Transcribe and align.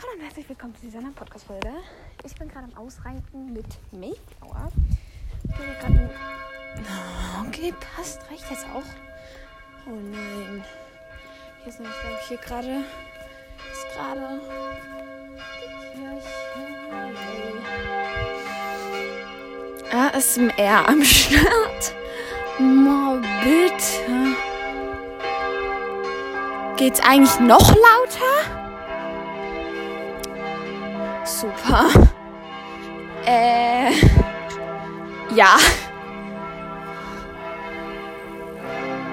Hallo 0.00 0.12
und 0.14 0.22
herzlich 0.22 0.48
willkommen 0.48 0.76
zu 0.76 0.82
dieser 0.82 1.00
Podcast-Folge. 1.00 1.72
Ich 2.24 2.32
bin 2.36 2.48
gerade 2.48 2.68
am 2.72 2.78
Ausreiten 2.78 3.52
mit 3.52 3.66
Mayflower. 3.90 4.70
Oh, 5.48 7.44
okay, 7.48 7.74
passt. 7.96 8.20
Reicht 8.30 8.48
jetzt 8.48 8.64
auch. 8.72 8.84
Oh 9.88 9.90
nein. 9.90 10.64
Hier 11.64 11.68
ist 11.68 11.80
nämlich, 11.80 12.00
glaube 12.00 12.16
ich, 12.20 12.28
hier 12.28 12.36
gerade. 12.36 12.84
Ist 13.72 13.86
gerade. 13.92 14.40
ASMR 19.90 20.88
am 20.88 21.02
Start. 21.02 21.92
Mal 22.60 23.20
bitte. 23.42 24.36
Geht's 26.76 27.00
eigentlich 27.00 27.40
noch 27.40 27.74
lauter? 27.74 28.57
Super. 31.28 31.90
Äh. 33.26 33.92
Ja. 35.34 35.58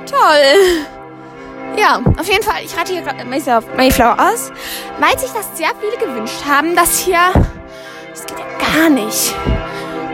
Toll. 0.09 0.85
Ja, 1.75 1.99
auf 2.17 2.25
jeden 2.27 2.43
Fall. 2.43 2.63
Ich 2.63 2.77
rate 2.77 2.93
hier 2.93 3.03
Mayflower 3.75 4.17
aus, 4.17 4.49
weil 4.99 5.19
sich 5.19 5.31
das 5.31 5.57
sehr 5.57 5.71
viele 5.81 5.97
gewünscht 5.97 6.45
haben, 6.47 6.73
dass 6.73 6.99
hier. 6.99 7.19
Das 8.11 8.25
geht 8.25 8.37
ja 8.39 8.79
gar 8.79 8.89
nicht. 8.89 9.35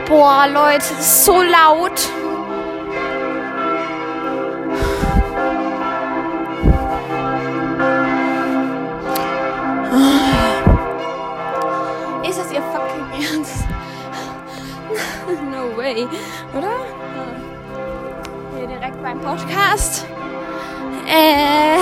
Boah, 0.08 0.48
Leute, 0.52 0.86
das 0.98 1.00
ist 1.00 1.26
so 1.26 1.44
laut. 1.44 2.10
Way, 15.96 16.08
oder? 16.54 16.72
Hier 18.58 18.68
direkt 18.68 19.02
beim 19.02 19.20
Podcast. 19.20 20.06
Äh. 21.08 21.78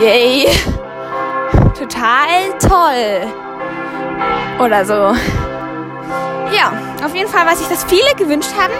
Yay. 0.00 0.48
Total 1.78 2.58
toll. 2.60 3.32
Oder 4.58 4.84
so. 4.84 5.14
Ja, 6.52 6.72
auf 7.04 7.14
jeden 7.14 7.28
Fall, 7.28 7.46
was 7.46 7.58
sich 7.58 7.68
das 7.68 7.84
viele 7.84 8.14
gewünscht 8.16 8.52
haben, 8.58 8.72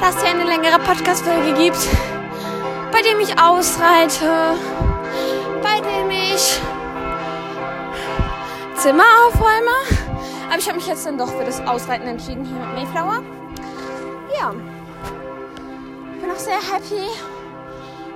dass 0.00 0.16
es 0.16 0.22
hier 0.22 0.30
eine 0.30 0.44
längere 0.44 0.78
Podcast-Folge 0.78 1.52
gibt, 1.54 1.78
bei 2.92 3.02
dem 3.02 3.20
ich 3.20 3.40
ausreite, 3.40 4.54
bei 5.62 5.80
dem 5.80 6.10
ich 6.10 6.60
Zimmer 8.76 9.04
aufräume. 9.26 9.95
Aber 10.56 10.62
ich 10.62 10.68
habe 10.68 10.78
mich 10.78 10.86
jetzt 10.86 11.04
dann 11.04 11.18
doch 11.18 11.28
für 11.28 11.44
das 11.44 11.60
Ausreiten 11.66 12.08
entschieden 12.08 12.42
hier 12.46 12.56
mit 12.56 12.76
Mayflower. 12.76 13.22
Ja. 14.40 14.54
Ich 16.14 16.22
bin 16.22 16.30
auch 16.30 16.38
sehr 16.38 16.54
happy 16.54 17.10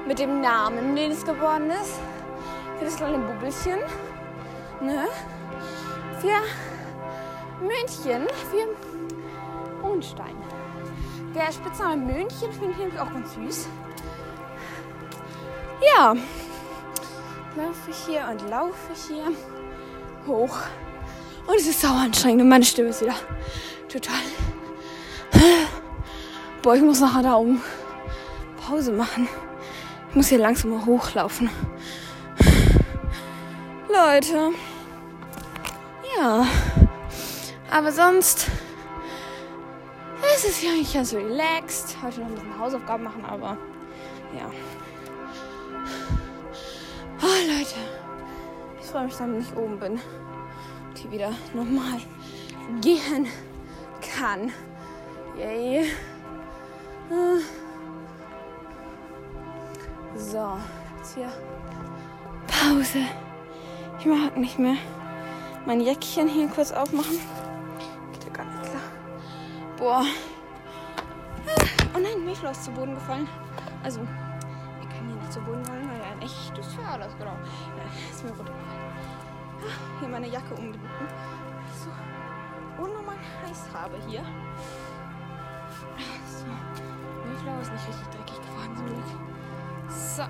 mit 0.07 0.19
dem 0.19 0.41
Namen, 0.41 0.97
den 0.97 1.11
es 1.11 1.23
geworden 1.23 1.71
ist. 1.71 2.01
Für 2.79 2.87
das 2.87 2.97
kleine 2.97 3.19
Bubbelchen. 3.19 3.81
Ne? 4.81 5.07
Für 6.19 6.41
Mönchen. 7.61 8.27
Für 8.51 9.87
Hohenstein. 9.87 10.35
Der 11.35 11.53
Spitzname 11.53 11.99
Mönchen 11.99 12.53
finde 12.53 12.71
ich 12.71 12.79
nämlich 12.79 12.99
auch 12.99 13.13
ganz 13.13 13.35
süß. 13.35 13.69
Ja. 15.95 16.15
Laufe 17.55 17.91
ich 17.91 17.99
hier 18.07 18.27
und 18.31 18.49
laufe 18.49 18.93
ich 18.95 19.03
hier 19.15 19.27
hoch. 20.27 20.57
Und 21.47 21.57
es 21.57 21.67
ist 21.67 21.81
sauer 21.81 22.01
anstrengend 22.01 22.43
und 22.43 22.49
meine 22.49 22.65
Stimme 22.65 22.91
ist 22.91 23.01
wieder 23.01 23.15
total. 23.89 24.21
Boah, 26.63 26.75
ich 26.75 26.83
muss 26.83 27.01
nachher 27.01 27.23
da 27.23 27.37
oben 27.37 27.63
Pause 28.67 28.93
machen. 28.93 29.29
Ich 30.11 30.17
muss 30.17 30.29
hier 30.29 30.39
langsam 30.39 30.71
mal 30.71 30.85
hochlaufen. 30.85 31.51
Leute. 33.89 34.51
Ja. 36.19 36.47
Aber 37.71 37.93
sonst 37.93 38.49
ist 40.37 40.45
es 40.45 40.57
hier 40.59 40.71
eigentlich 40.71 40.95
ganz 40.95 41.13
relaxed. 41.13 41.97
Heute 42.03 42.21
noch 42.21 42.29
ein 42.29 42.35
bisschen 42.35 42.59
Hausaufgaben 42.59 43.05
machen, 43.05 43.25
aber 43.25 43.57
ja. 44.37 44.51
Oh, 47.23 47.27
Leute. 47.47 47.75
Ich 48.81 48.87
freue 48.87 49.05
mich 49.05 49.15
dann, 49.17 49.35
wenn 49.35 49.41
ich 49.41 49.57
oben 49.57 49.79
bin. 49.79 50.01
Wieder 51.09 51.33
normal 51.55 52.01
gehen 52.81 53.27
kann. 54.15 54.53
Yay. 55.37 55.91
So, 60.15 60.57
jetzt 60.99 61.15
hier 61.17 61.33
Pause. 62.47 63.01
Ich 63.99 64.07
mag 64.07 64.37
nicht 64.37 64.59
mehr 64.59 64.77
mein 65.67 65.81
Jäckchen 65.81 66.29
hier 66.29 66.47
kurz 66.49 66.71
aufmachen. 66.71 67.19
Geht 68.13 68.25
ja 68.25 68.31
gar 68.33 68.45
nicht 68.45 68.63
klar. 68.63 68.83
Boah. 69.79 70.05
Oh 71.95 71.99
nein, 71.99 72.25
Milchloch 72.25 72.53
ist 72.53 72.65
zu 72.65 72.71
Boden 72.71 72.95
gefallen. 72.95 73.27
Also, 73.83 74.01
er 74.01 74.89
kann 74.89 75.07
hier 75.07 75.17
nicht 75.17 75.33
zu 75.33 75.41
Boden 75.41 75.65
fallen, 75.65 75.89
weil 75.91 76.01
er 76.01 76.13
ein 76.13 76.23
echtes 76.23 76.75
Pferd 76.75 77.05
ist, 77.05 77.19
genau. 77.19 77.33
Ja, 77.33 78.11
ist 78.11 78.23
mir 78.23 78.31
runtergefallen. 78.31 78.90
Hier 79.99 80.09
meine 80.09 80.29
Jacke 80.29 80.55
umgebunden. 80.55 81.09
So 81.85 81.91
unnormal 82.83 83.17
heiß 83.17 83.65
habe 83.75 83.97
hier. 84.09 84.23
So. 86.27 86.47
Milchloch 87.29 87.61
ist 87.61 87.73
nicht 87.73 87.89
richtig 87.89 88.09
dreckig 88.09 88.41
geworden, 88.41 88.77
zum 88.77 88.87
Glück. 88.87 89.05
So. 89.89 90.25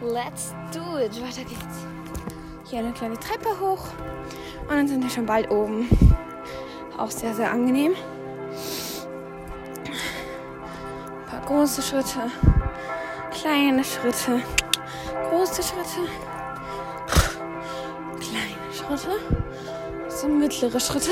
Let's 0.00 0.54
do 0.72 0.98
it. 0.98 1.22
Weiter 1.22 1.44
geht's. 1.44 1.86
Hier 2.64 2.80
eine 2.80 2.92
kleine 2.92 3.18
Treppe 3.18 3.48
hoch. 3.60 3.86
Und 4.62 4.70
dann 4.70 4.88
sind 4.88 5.02
wir 5.02 5.10
schon 5.10 5.26
bald 5.26 5.50
oben. 5.50 5.88
Auch 6.98 7.10
sehr, 7.10 7.34
sehr 7.34 7.50
angenehm. 7.50 7.92
Ein 9.86 11.30
paar 11.30 11.40
große 11.46 11.82
Schritte. 11.82 12.30
Kleine 13.30 13.84
Schritte. 13.84 14.42
Große 15.30 15.62
Schritte. 15.62 16.08
Schritte. 18.96 19.18
So 20.08 20.28
mittlere 20.28 20.78
Schritte. 20.78 21.10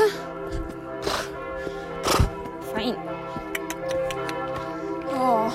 Fein. 2.72 2.96
Oh. 5.12 5.50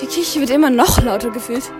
Die 0.00 0.06
Kirche 0.06 0.40
wird 0.40 0.50
immer 0.50 0.70
noch 0.70 1.00
lauter 1.02 1.30
gefühlt. 1.30 1.72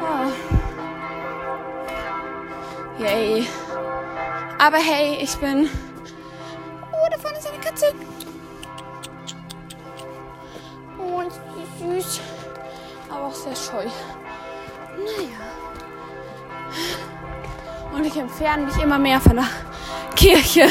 Oh. 0.00 0.30
Yay. 3.00 3.46
Aber 4.58 4.78
hey, 4.78 5.18
ich 5.22 5.36
bin. 5.36 5.70
Oh, 6.92 7.08
da 7.12 7.18
vorne 7.18 7.38
ist 7.38 7.46
eine 7.48 7.60
Katze. 7.60 7.94
Oh, 10.98 11.20
ist 11.20 11.40
die 11.54 12.00
süß. 12.00 12.20
Aber 13.08 13.26
auch 13.26 13.34
sehr 13.34 13.54
scheu. 13.54 13.88
Ich 18.08 18.16
entferne 18.16 18.64
mich 18.64 18.76
immer 18.82 18.98
mehr 18.98 19.20
von 19.20 19.36
der 19.36 19.46
Kirche. 20.16 20.66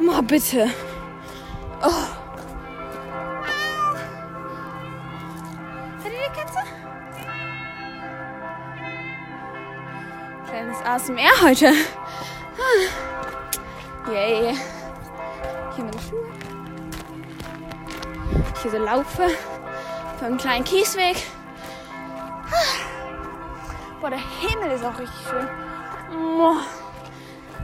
Mal 0.00 0.22
bitte. 0.22 0.70
Oh. 1.82 1.90
Hat 6.02 6.06
ihr 6.06 6.10
die 6.10 6.40
Katze? 6.40 6.58
Kleines 10.48 10.78
ASMR 10.84 11.42
heute. 11.42 11.72
Ah. 12.56 14.10
Yay. 14.10 14.54
Hier 15.74 15.84
meine 15.84 16.00
Schuhe. 16.00 16.32
Ich 18.54 18.62
hier 18.62 18.70
so 18.70 18.78
laufe. 18.78 19.28
Von 20.18 20.28
einem 20.28 20.38
kleinen 20.38 20.64
Kiesweg. 20.64 21.16
Boah, 24.06 24.10
der 24.10 24.20
Himmel 24.20 24.70
ist 24.70 24.84
auch 24.84 24.96
richtig 25.00 25.20
schön. 25.28 25.48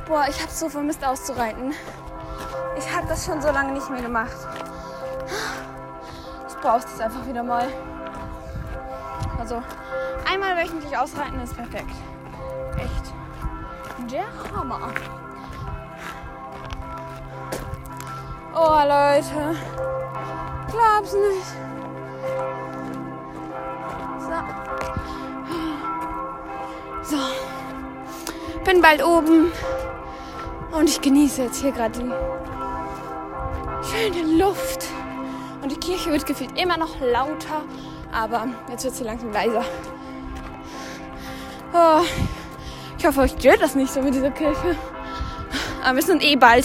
Boah, 0.08 0.26
ich 0.28 0.42
hab's 0.42 0.58
so 0.58 0.68
vermisst 0.68 1.06
auszureiten. 1.06 1.72
Ich 2.76 2.92
habe 2.92 3.06
das 3.06 3.24
schon 3.24 3.40
so 3.40 3.52
lange 3.52 3.70
nicht 3.70 3.88
mehr 3.88 4.02
gemacht. 4.02 4.36
Ich 6.48 6.56
brauche 6.56 6.78
es 6.78 7.00
einfach 7.00 7.24
wieder 7.28 7.44
mal. 7.44 7.68
Also 9.38 9.62
einmal 10.28 10.56
wöchentlich 10.56 10.98
ausreiten 10.98 11.40
ist 11.42 11.56
perfekt. 11.56 11.94
Echt. 12.76 14.10
Der 14.10 14.26
Hammer. 14.52 14.80
Oh 18.52 18.80
Leute. 18.82 19.56
Glaub's 20.72 21.12
nicht. 21.12 21.61
Bin 28.72 28.80
bald 28.80 29.04
oben 29.04 29.52
und 30.72 30.88
ich 30.88 31.00
genieße 31.02 31.42
jetzt 31.42 31.60
hier 31.60 31.72
gerade 31.72 31.98
die 31.98 32.10
schöne 33.86 34.38
Luft. 34.38 34.86
Und 35.62 35.70
die 35.70 35.76
Kirche 35.76 36.10
wird 36.10 36.24
gefühlt 36.24 36.58
immer 36.58 36.78
noch 36.78 36.98
lauter, 37.00 37.62
aber 38.12 38.48
jetzt 38.70 38.84
wird 38.84 38.94
sie 38.94 39.04
langsam 39.04 39.30
leiser. 39.30 39.62
Oh, 41.74 42.00
ich 42.96 43.06
hoffe, 43.06 43.20
euch 43.20 43.32
stört 43.32 43.60
das 43.60 43.74
nicht 43.74 43.92
so 43.92 44.00
mit 44.00 44.14
dieser 44.14 44.30
Kirche. 44.30 44.76
Aber 45.84 45.96
wir 45.96 46.02
sind 46.02 46.22
eh 46.22 46.36
bald 46.36 46.64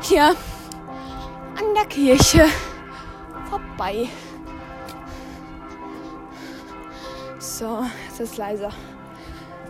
hier 0.00 0.24
an 0.24 1.74
der 1.76 1.86
Kirche 1.86 2.46
vorbei. 3.48 4.08
So, 7.38 7.84
jetzt 8.08 8.20
ist 8.20 8.36
leiser. 8.36 8.70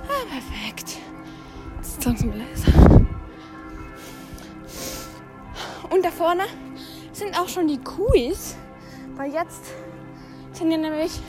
Ah, 0.08 0.25
perfekt. 0.31 0.75
Langsam 2.06 2.32
leiser. 2.38 2.73
Und 5.91 6.05
da 6.05 6.11
vorne 6.12 6.44
sind 7.12 7.37
auch 7.37 7.49
schon 7.49 7.67
die 7.67 7.79
Kuhs. 7.79 8.55
Weil 9.17 9.32
jetzt 9.32 9.73
sind 10.53 10.69
hier 10.69 10.79
nämlich 10.79 11.20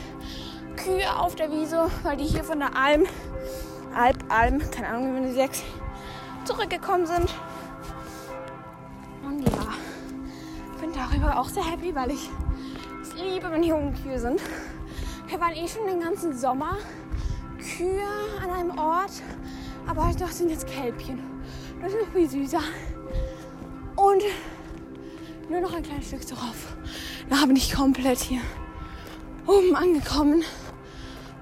Kühe 0.76 1.18
auf 1.18 1.34
der 1.34 1.50
Wiese, 1.50 1.90
weil 2.04 2.16
die 2.16 2.26
hier 2.26 2.44
von 2.44 2.60
der 2.60 2.76
Alm, 2.76 3.06
Alp, 3.92 4.18
Alm, 4.28 4.60
keine 4.70 4.86
Ahnung, 4.86 5.08
wie 5.08 5.20
man 5.20 5.22
die 5.24 5.32
sechs, 5.32 5.64
zurückgekommen 6.44 7.06
sind. 7.06 7.28
Und 9.24 9.40
ja, 9.48 9.74
bin 10.80 10.92
darüber 10.92 11.40
auch 11.40 11.48
sehr 11.48 11.64
happy, 11.64 11.92
weil 11.92 12.12
ich 12.12 12.30
es 13.02 13.14
liebe, 13.14 13.50
wenn 13.50 13.64
hier 13.64 13.74
oben 13.74 13.94
Kühe 14.00 14.20
sind. 14.20 14.40
Wir 15.26 15.40
waren 15.40 15.54
eh 15.54 15.66
schon 15.66 15.86
den 15.86 16.00
ganzen 16.00 16.38
Sommer 16.38 16.76
Kühe 17.58 18.06
an 18.42 18.50
einem 18.50 18.78
Ort, 18.78 19.22
aber 19.88 20.12
doch 20.18 20.30
sind 20.30 20.50
jetzt 20.50 20.66
Kälbchen. 20.66 21.18
Das 21.80 21.92
ist 21.92 21.98
noch 22.00 22.12
viel 22.12 22.28
süßer. 22.28 22.60
Und 23.96 24.22
nur 25.48 25.60
noch 25.60 25.74
ein 25.74 25.82
kleines 25.82 26.06
Stück 26.06 26.26
drauf. 26.26 26.76
Da 27.30 27.46
bin 27.46 27.56
ich 27.56 27.72
komplett 27.72 28.20
hier 28.20 28.42
oben 29.46 29.74
angekommen. 29.74 30.44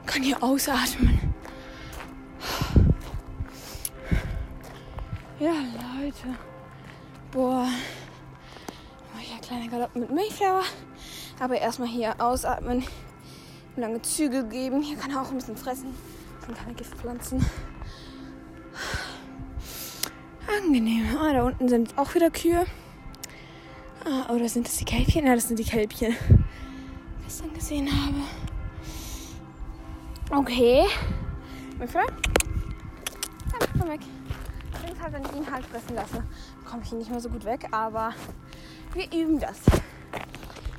Kann 0.07 0.23
hier 0.23 0.43
ausatmen. 0.43 1.19
Ja, 5.39 5.53
Leute. 6.01 6.39
Boah. 7.33 7.69
Hier 9.19 9.41
kleiner 9.41 9.69
Galopp 9.69 9.97
mit 9.97 10.11
Mayflower. 10.15 10.63
Aber 11.41 11.59
erstmal 11.59 11.89
hier 11.89 12.15
ausatmen. 12.19 12.85
Lange 13.77 14.01
Züge 14.03 14.45
geben. 14.47 14.83
Hier 14.83 14.97
kann 14.97 15.11
er 15.11 15.23
auch 15.23 15.31
ein 15.31 15.37
bisschen 15.37 15.57
fressen. 15.57 15.95
Das 16.39 16.47
sind 16.47 16.59
keine 16.59 16.75
Giftpflanzen. 16.75 17.45
Angenehm. 20.67 21.17
Ah, 21.17 21.33
da 21.33 21.45
unten 21.45 21.69
sind 21.69 21.97
auch 21.97 22.13
wieder 22.17 22.29
Kühe. 22.29 22.67
Ah, 24.05 24.33
oder 24.35 24.49
sind 24.49 24.67
das 24.67 24.77
die 24.79 24.85
Kälbchen? 24.85 25.25
Ja, 25.25 25.37
das 25.37 25.47
sind 25.47 25.61
die 25.61 25.65
Kälbchen, 25.65 26.11
die 26.11 27.19
ich 27.21 27.25
gestern 27.25 27.55
gesehen 27.55 27.89
habe. 27.89 28.17
Okay. 30.37 30.85
Mein? 31.79 31.89
Ja, 31.89 32.07
komm 33.79 33.89
weg. 33.91 34.01
Jeden 34.83 34.97
Fall, 34.97 35.13
wenn 35.13 35.23
ich 35.23 35.33
ihn 35.37 35.53
halt 35.53 35.65
fressen 35.67 35.95
lasse, 35.95 36.25
komme 36.69 36.83
ich 36.85 36.91
ihn 36.91 36.99
nicht 36.99 37.13
mehr 37.13 37.21
so 37.21 37.29
gut 37.29 37.45
weg. 37.45 37.69
Aber 37.71 38.13
wir 38.93 39.05
üben 39.13 39.39
das. 39.39 39.61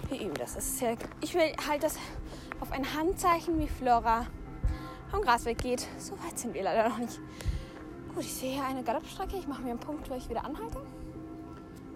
Wir 0.09 0.19
üben 0.19 0.33
das. 0.33 0.55
das 0.55 0.67
ist 0.67 0.81
ja, 0.81 0.95
ich 1.21 1.33
will 1.33 1.53
halt, 1.65 1.83
dass 1.83 1.95
auf 2.59 2.73
ein 2.73 2.93
Handzeichen 2.93 3.57
wie 3.57 3.69
Flora 3.69 4.25
vom 5.11 5.21
Gras 5.21 5.45
weggeht. 5.45 5.87
So 5.97 6.11
weit 6.25 6.37
sind 6.37 6.53
wir 6.53 6.63
leider 6.63 6.89
noch 6.89 6.97
nicht. 6.97 7.21
Gut, 8.17 8.25
ich 8.25 8.33
sehe 8.33 8.53
hier 8.53 8.65
eine 8.65 8.81
Galoppstrecke. 8.81 9.37
Ich 9.37 9.45
mache 9.45 9.61
mir 9.61 9.69
einen 9.69 9.79
Punkt, 9.79 10.09
wo 10.09 10.15
ich 10.15 10.27
wieder 10.27 10.43
anhalte. 10.43 10.79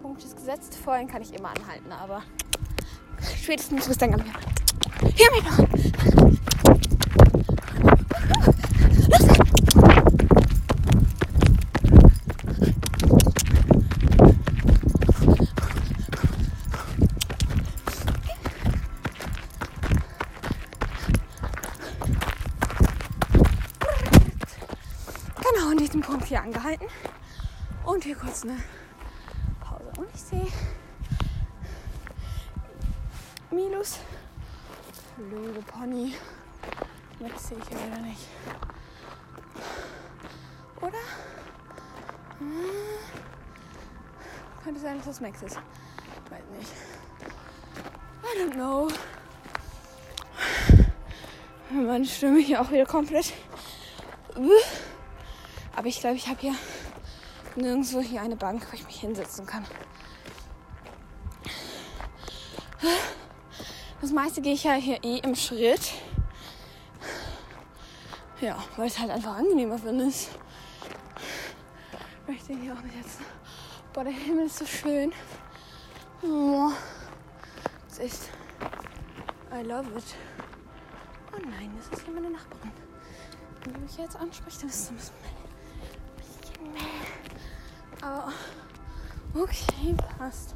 Punkt 0.02 0.22
ist 0.22 0.36
gesetzt. 0.36 0.76
Vorhin 0.76 1.08
kann 1.08 1.20
ich 1.20 1.34
immer 1.34 1.48
anhalten, 1.48 1.90
aber 1.90 2.22
spätestens 3.42 3.88
bis 3.88 3.98
dann 3.98 4.14
am 4.14 4.22
Hier, 5.16 5.26
mich 5.32 5.42
noch. 5.42 5.58
Genau, 25.42 25.70
an 25.72 25.78
diesem 25.92 26.00
Punkt 26.00 26.24
hier 26.24 26.40
angehalten. 26.40 26.86
Und 27.84 28.04
hier 28.04 28.16
kurz 28.16 28.44
eine 28.44 28.56
Pause. 29.60 29.92
Und 29.98 30.08
ich 30.14 30.22
sehe 30.22 30.46
Milus 33.50 33.98
Löwepony. 35.18 36.14
Max 37.20 37.48
sehe 37.48 37.58
ich 37.58 37.68
hier 37.68 37.98
nicht. 37.98 38.26
Oder? 40.80 40.98
Hm. 42.38 42.54
Könnte 44.64 44.80
sein, 44.80 44.96
dass 44.96 45.06
das 45.06 45.20
Max 45.20 45.42
ist. 45.42 45.56
Weiß 46.30 46.42
nicht. 46.58 46.72
I 48.22 48.38
don't 48.40 48.54
know. 48.54 48.88
Meine 51.70 52.06
Stimme 52.06 52.38
hier 52.40 52.62
auch 52.62 52.70
wieder 52.70 52.86
komplett. 52.86 53.34
Aber 55.82 55.88
ich 55.88 55.98
glaube, 55.98 56.14
ich 56.14 56.28
habe 56.28 56.38
hier 56.40 56.54
nirgendwo 57.56 57.98
hier 57.98 58.22
eine 58.22 58.36
Bank, 58.36 58.64
wo 58.70 58.74
ich 58.76 58.86
mich 58.86 59.00
hinsetzen 59.00 59.44
kann. 59.46 59.64
Das 64.00 64.12
meiste 64.12 64.40
gehe 64.42 64.54
ich 64.54 64.62
ja 64.62 64.74
hier 64.74 65.02
eh 65.02 65.18
im 65.18 65.34
Schritt. 65.34 65.94
Ja, 68.40 68.62
weil 68.76 68.86
es 68.86 68.96
halt 68.96 69.10
einfach 69.10 69.34
angenehmer 69.34 69.76
finde. 69.76 70.06
Ich 70.06 70.28
möchte 72.28 72.54
hier 72.56 72.74
auch 72.74 72.82
nicht 72.82 72.94
jetzt. 72.94 73.18
Boah, 73.92 74.04
der 74.04 74.12
Himmel 74.12 74.46
ist 74.46 74.58
so 74.58 74.66
schön. 74.66 75.12
Oh, 76.22 76.70
das 77.88 77.98
ist. 77.98 78.30
I 79.52 79.66
love 79.66 79.88
it. 79.98 80.04
Oh 81.32 81.40
nein, 81.44 81.72
das 81.76 81.98
ist 81.98 82.04
hier 82.04 82.14
meine 82.14 82.30
Nachbarin. 82.30 82.70
Wenn 83.64 83.72
du 83.72 83.80
mich 83.80 83.96
jetzt 83.96 84.14
ansprichst, 84.14 84.62
dann 84.62 84.68
ist 84.68 84.78
es 84.78 84.90
ein 84.90 84.94
bisschen 84.94 85.51
aber 88.02 88.32
okay, 89.34 89.94
passt. 90.18 90.54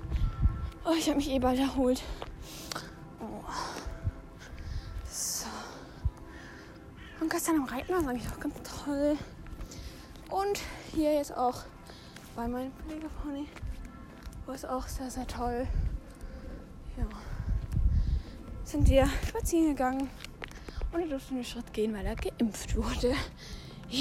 Oh, 0.85 0.93
ich 0.97 1.07
habe 1.07 1.17
mich 1.17 1.31
eh 1.31 1.39
bald 1.39 1.59
erholt. 1.59 2.03
Oh. 3.21 3.43
So. 5.09 5.47
Und 7.21 7.31
gestern 7.31 7.57
am 7.57 7.65
Reiten 7.65 7.93
war 7.93 8.07
eigentlich 8.09 8.31
auch 8.31 8.41
ganz 8.41 8.55
toll. 8.85 9.17
Und 10.29 10.61
hier 10.95 11.15
jetzt 11.15 11.37
auch 11.37 11.63
bei 12.35 12.47
meinem 12.47 12.73
Pflegepony 12.73 13.49
war 14.45 14.55
es 14.55 14.65
auch 14.65 14.87
sehr, 14.87 15.11
sehr 15.11 15.27
toll. 15.27 15.67
Ja. 16.97 17.07
Sind 18.65 18.89
wir 18.89 19.09
spazieren 19.27 19.69
gegangen 19.69 20.11
und 20.93 21.01
er 21.01 21.09
durfte 21.09 21.35
einen 21.35 21.45
Schritt 21.45 21.73
gehen, 21.73 21.95
weil 21.95 22.07
er 22.07 22.17
geimpft 22.17 22.77
wurde. 22.77 23.15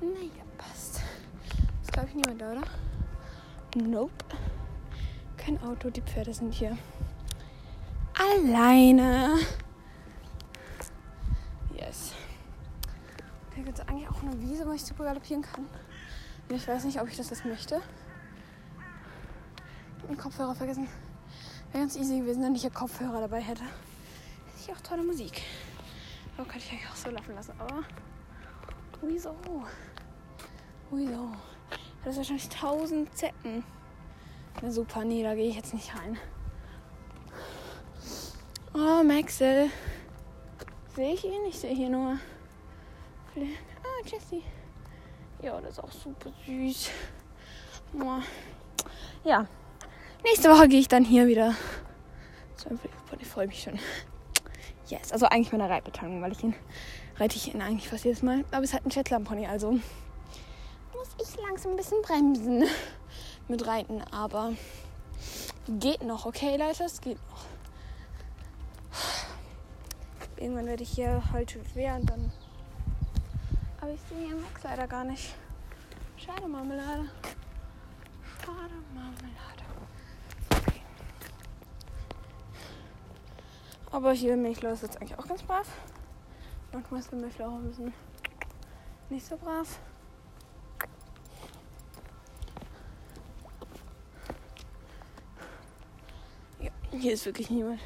naja 0.00 0.45
glaube 1.96 2.10
ich, 2.10 2.14
niemand 2.14 2.42
da, 2.42 2.52
oder? 2.52 2.62
Nope. 3.74 4.12
Kein 5.38 5.62
Auto, 5.62 5.88
die 5.88 6.02
Pferde 6.02 6.34
sind 6.34 6.52
hier 6.52 6.76
alleine. 8.12 9.38
Yes. 11.74 12.12
Hier 13.54 13.64
gibt 13.64 13.78
es 13.78 13.88
eigentlich 13.88 14.10
auch 14.10 14.22
eine 14.22 14.38
Wiese, 14.42 14.66
wo 14.66 14.72
ich 14.72 14.84
super 14.84 15.04
galoppieren 15.04 15.42
kann. 15.42 15.64
Ich 16.50 16.68
weiß 16.68 16.84
nicht, 16.84 17.00
ob 17.00 17.08
ich 17.08 17.16
das 17.16 17.30
jetzt 17.30 17.46
möchte. 17.46 17.80
Ich 19.96 20.02
habe 20.02 20.08
den 20.08 20.18
Kopfhörer 20.18 20.54
vergessen. 20.54 20.88
Wäre 21.72 21.84
ganz 21.84 21.96
easy 21.96 22.20
gewesen, 22.20 22.42
wenn 22.42 22.54
ich 22.54 22.60
hier 22.60 22.70
Kopfhörer 22.70 23.22
dabei 23.22 23.40
hätte. 23.40 23.62
Hätte 23.62 24.60
ich 24.60 24.70
auch 24.70 24.80
tolle 24.82 25.02
Musik. 25.02 25.40
So 26.36 26.44
könnte 26.44 26.58
ich 26.58 26.72
eigentlich 26.72 26.90
auch 26.90 26.96
so 26.96 27.08
laufen 27.08 27.34
lassen, 27.34 27.54
aber 27.58 27.84
wieso? 29.00 29.34
Wieso? 30.90 31.32
Das 32.06 32.12
ist 32.12 32.18
wahrscheinlich 32.18 32.48
tausend 32.48 33.12
Zecken. 33.18 33.64
Na 34.62 34.70
super, 34.70 35.04
nee, 35.04 35.24
da 35.24 35.34
gehe 35.34 35.48
ich 35.48 35.56
jetzt 35.56 35.74
nicht 35.74 35.92
rein. 35.92 36.16
Oh, 38.72 39.02
Maxel. 39.02 39.70
Sehe 40.94 41.14
ich 41.14 41.24
ihn? 41.24 41.44
Ich 41.48 41.58
sehe 41.58 41.74
hier 41.74 41.88
nur. 41.88 42.12
Ah, 43.34 44.04
Jessie. 44.04 44.44
Ja, 45.42 45.60
das 45.60 45.72
ist 45.72 45.80
auch 45.80 45.90
super 45.90 46.30
süß. 46.46 46.90
Ja. 49.24 49.48
Nächste 50.22 50.48
Woche 50.48 50.68
gehe 50.68 50.78
ich 50.78 50.88
dann 50.88 51.04
hier 51.04 51.26
wieder. 51.26 51.56
Ich 53.18 53.26
freue 53.26 53.48
mich 53.48 53.64
schon. 53.64 53.80
Yes, 54.86 55.10
also 55.10 55.26
eigentlich 55.26 55.50
meine 55.50 55.68
Reitbeteiligung, 55.68 56.22
weil 56.22 56.30
ich 56.30 56.44
ihn 56.44 56.54
reite 57.16 57.34
ich 57.34 57.52
ihn 57.52 57.60
eigentlich 57.60 57.88
fast 57.88 58.04
jedes 58.04 58.22
Mal. 58.22 58.44
Aber 58.52 58.62
es 58.62 58.72
hat 58.72 58.86
ein 58.86 58.92
Shetland 58.92 59.26
Pony, 59.26 59.48
also 61.18 61.30
ich 61.36 61.42
langsam 61.42 61.72
ein 61.72 61.76
bisschen 61.76 62.02
bremsen 62.02 62.64
mit 63.48 63.66
Reiten, 63.66 64.02
aber 64.10 64.52
geht 65.68 66.02
noch, 66.02 66.26
okay, 66.26 66.56
Leute, 66.56 66.84
es 66.84 67.00
geht 67.00 67.18
noch. 67.30 67.44
Irgendwann 70.36 70.66
werde 70.66 70.82
ich 70.82 70.90
hier 70.90 71.22
halt 71.32 71.58
schwer 71.72 71.96
und 71.96 72.10
dann. 72.10 72.32
Aber 73.80 73.90
ich 73.90 74.00
sehe 74.08 74.26
hier 74.26 74.36
Max 74.36 74.62
leider 74.62 74.86
gar 74.86 75.04
nicht. 75.04 75.34
Schade, 76.16 76.46
Marmelade. 76.46 77.08
Schade, 78.44 78.74
Marmelade. 78.94 79.62
Okay. 80.50 80.82
Aber 83.90 84.12
hier 84.12 84.36
Milchlau 84.36 84.70
ist 84.70 84.82
jetzt 84.82 85.00
eigentlich 85.00 85.18
auch 85.18 85.26
ganz 85.26 85.42
brav. 85.42 85.66
Manchmal 86.72 87.00
ist 87.00 87.10
der 87.12 87.18
Milchlau 87.18 87.46
auch 87.46 87.58
ein 87.58 87.68
bisschen 87.68 87.94
nicht 89.08 89.26
so 89.26 89.36
brav. 89.36 89.78
Ja, 96.60 96.70
hier 97.00 97.12
ist 97.12 97.26
wirklich 97.26 97.50
niemand. 97.50 97.80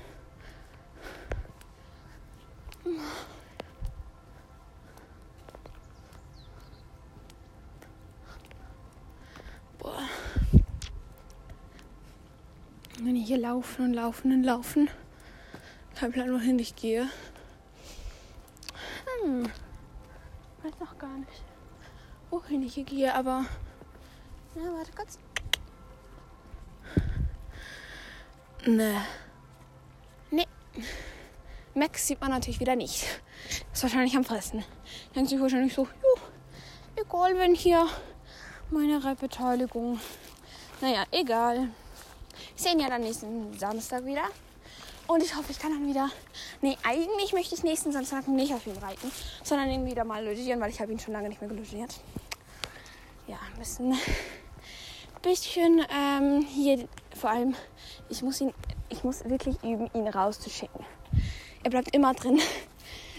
Boah. 9.79 10.02
Wenn 13.00 13.17
ich 13.17 13.26
hier 13.26 13.38
laufen 13.38 13.87
und 13.87 13.95
laufen 13.95 14.33
und 14.33 14.45
laufen. 14.45 14.90
Kein 15.95 16.12
Plan, 16.12 16.33
wohin 16.33 16.59
ich 16.59 16.76
gehe. 16.76 17.09
Hm. 19.23 19.50
Weiß 20.62 20.79
noch 20.79 20.99
gar 20.99 21.17
nicht, 21.19 21.43
wohin 22.31 22.62
ich 22.62 22.75
hier 22.75 22.85
gehe, 22.85 23.14
aber. 23.14 23.47
Na, 24.55 24.62
warte 24.75 24.93
kurz. 24.93 25.19
Ne. 28.67 29.02
Nee. 30.31 30.47
Max 31.75 32.07
sieht 32.07 32.21
man 32.21 32.31
natürlich 32.31 32.61
wieder 32.61 32.76
nicht. 32.76 33.05
Ist 33.73 33.83
wahrscheinlich 33.83 34.17
am 34.17 34.25
Fressen. 34.25 34.64
Denkt 35.14 35.31
sich 35.31 35.40
wahrscheinlich 35.40 35.73
so, 35.73 35.85
jo, 35.85 37.02
egal, 37.02 37.38
wenn 37.38 37.55
hier 37.55 37.87
meine 38.71 39.02
Reitbeteiligung. 39.02 39.99
Naja, 40.81 41.05
egal. 41.11 41.57
Wir 41.57 41.69
sehen 42.55 42.81
ja 42.81 42.88
dann 42.88 43.02
nächsten 43.02 43.59
Samstag 43.59 44.05
wieder. 44.05 44.25
Und 45.07 45.23
ich 45.23 45.35
hoffe, 45.35 45.50
ich 45.50 45.59
kann 45.59 45.73
dann 45.73 45.88
wieder. 45.88 46.11
Nee, 46.61 46.76
eigentlich 46.85 47.33
möchte 47.33 47.55
ich 47.55 47.62
nächsten 47.62 47.93
Samstag 47.93 48.29
nicht 48.29 48.52
auf 48.52 48.67
ihm 48.67 48.76
reiten, 48.76 49.11
sondern 49.43 49.71
ihn 49.71 49.87
wieder 49.87 50.05
mal 50.05 50.25
logieren, 50.25 50.61
weil 50.61 50.71
ich 50.71 50.81
habe 50.81 50.93
ihn 50.93 51.00
schon 51.00 51.14
lange 51.14 51.29
nicht 51.29 51.40
mehr 51.40 51.50
gelogiert. 51.50 51.95
Ja, 53.26 53.38
ein 53.52 53.59
bisschen, 53.59 53.97
bisschen 55.23 55.85
ähm, 55.90 56.43
hier 56.43 56.87
vor 57.19 57.31
allem, 57.31 57.57
ich 58.11 58.23
muss 58.23 58.40
ihn, 58.40 58.52
ich 58.88 59.05
muss 59.05 59.25
wirklich 59.25 59.62
üben, 59.62 59.88
ihn 59.95 60.09
rauszuschicken. 60.09 60.85
Er 61.62 61.71
bleibt 61.71 61.95
immer 61.95 62.14
drin. 62.14 62.38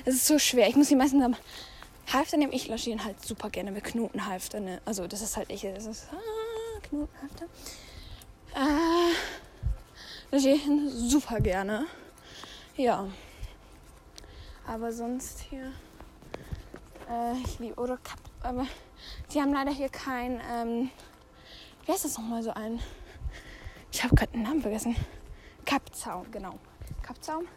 Es 0.04 0.16
ist 0.16 0.26
so 0.26 0.40
schwer. 0.40 0.68
Ich 0.68 0.76
muss 0.76 0.90
ihn 0.90 0.98
meistens 0.98 1.24
am 1.24 1.36
Halfter 2.12 2.36
nehmen. 2.36 2.54
Ich 2.54 2.68
logiere 2.68 2.98
ihn 2.98 3.04
halt 3.06 3.24
super 3.24 3.52
gerne 3.52 3.72
mit 3.72 3.84
Knotenhalfter. 3.84 4.60
Ne? 4.60 4.82
Also 4.84 5.06
das 5.06 5.22
ist 5.22 5.38
halt 5.38 5.52
echt, 5.52 5.64
das 5.64 5.86
ist 5.86 6.08
ah, 6.12 6.80
Knotenhalfter. 6.82 7.46
Äh, 8.56 9.14
logiere 10.32 10.56
ihn 10.56 10.90
super 10.90 11.40
gerne. 11.40 11.86
Ja. 12.76 13.08
Aber 14.66 14.92
sonst 14.92 15.42
hier. 15.52 15.72
Äh, 17.08 17.34
ich 17.46 17.60
liebe 17.60 17.80
oder 17.80 17.98
Kap, 17.98 18.20
aber 18.42 18.66
die 19.32 19.40
haben 19.40 19.54
leider 19.54 19.72
hier 19.72 19.90
kein. 19.90 20.42
Ähm, 20.52 20.90
wie 21.86 21.92
heißt 21.92 22.06
das 22.06 22.18
nochmal 22.18 22.42
so 22.42 22.52
ein? 22.52 22.80
Ich 23.92 24.04
habe 24.04 24.16
gerade 24.16 24.32
den 24.32 24.44
Namen 24.44 24.62
vergessen. 24.62 24.96
Kappzaun, 25.66 26.32
genau. 26.32 26.58
Kappzaun 27.02 27.48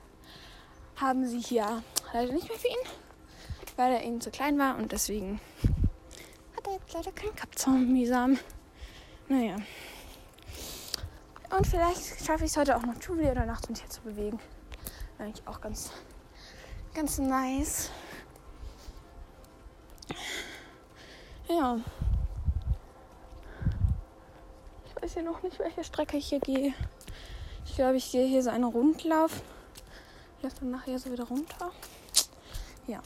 haben 0.96 1.26
sie 1.26 1.40
hier 1.40 1.82
leider 2.12 2.32
nicht 2.32 2.48
mehr 2.48 2.58
für 2.58 2.68
ihn, 2.68 2.88
weil 3.76 3.92
er 3.92 4.02
ihnen 4.02 4.20
zu 4.20 4.30
klein 4.30 4.58
war 4.58 4.76
und 4.76 4.92
deswegen 4.92 5.40
hat 6.56 6.66
er 6.66 6.74
jetzt 6.74 6.92
leider 6.92 7.12
keinen 7.12 7.34
Kappzaun, 7.34 7.92
mühsam. 7.92 8.38
Naja. 9.28 9.56
Und 11.56 11.66
vielleicht 11.66 12.24
schaffe 12.24 12.44
ich 12.44 12.50
es 12.50 12.56
heute 12.56 12.76
auch 12.76 12.82
noch 12.82 13.00
Julie 13.00 13.30
oder 13.30 13.46
Nacht 13.46 13.68
und 13.68 13.78
hier 13.78 13.88
zu 13.88 14.02
bewegen. 14.02 14.40
Eigentlich 15.18 15.46
auch 15.46 15.60
ganz, 15.60 15.92
ganz 16.94 17.18
nice. 17.18 17.90
Ja. 21.48 21.78
Ich 24.86 24.94
weiß 25.14 25.22
hier 25.22 25.30
noch 25.30 25.42
nicht, 25.42 25.58
welche 25.58 25.84
Strecke 25.84 26.16
ich 26.16 26.28
hier 26.28 26.40
gehe. 26.40 26.74
Ich 27.64 27.76
glaube, 27.76 27.96
ich 27.96 28.10
gehe 28.10 28.26
hier 28.26 28.42
so 28.42 28.50
einen 28.50 28.64
Rundlauf. 28.64 29.42
Ich 30.36 30.44
laufe 30.44 30.56
dann 30.60 30.70
nachher 30.72 30.98
so 30.98 31.10
wieder 31.10 31.24
runter. 31.24 31.70
Ja. 32.86 33.00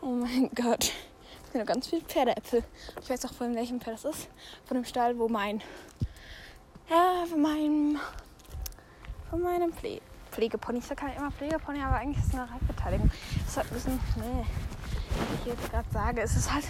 Oh 0.00 0.06
mein 0.06 0.50
Gott. 0.54 0.92
Es 1.44 1.52
sind 1.52 1.60
noch 1.60 1.66
ganz 1.66 1.88
viele 1.88 2.02
Pferdeäpfel. 2.02 2.62
Ich 3.02 3.10
weiß 3.10 3.24
auch 3.26 3.32
von 3.32 3.54
welchem 3.54 3.80
Pferd 3.80 3.96
das 3.96 4.04
ist. 4.04 4.28
Von 4.66 4.76
dem 4.76 4.84
Stall, 4.84 5.18
wo 5.18 5.28
mein. 5.28 5.62
Ja, 6.88 7.24
von 7.28 7.42
meinem. 7.42 7.98
Von 9.30 9.42
meinem 9.42 9.72
Pfle 9.72 10.00
Pflegepony. 10.30 10.78
Ich 10.78 10.86
sage 10.86 11.02
halt 11.02 11.16
immer 11.16 11.30
Pflegepony, 11.30 11.80
aber 11.80 11.96
eigentlich 11.96 12.18
ist 12.18 12.28
es 12.28 12.34
eine 12.34 12.50
Reitbeteiligung. 12.50 13.10
Das 13.38 13.48
ist 13.48 13.56
halt 13.56 13.66
ein 13.68 13.74
bisschen. 13.74 14.00
Nee. 14.16 14.46
Wie 15.44 15.50
ich 15.50 15.56
jetzt 15.56 15.70
gerade 15.70 15.88
sage, 15.92 16.22
es 16.22 16.36
ist 16.36 16.52
halt 16.52 16.66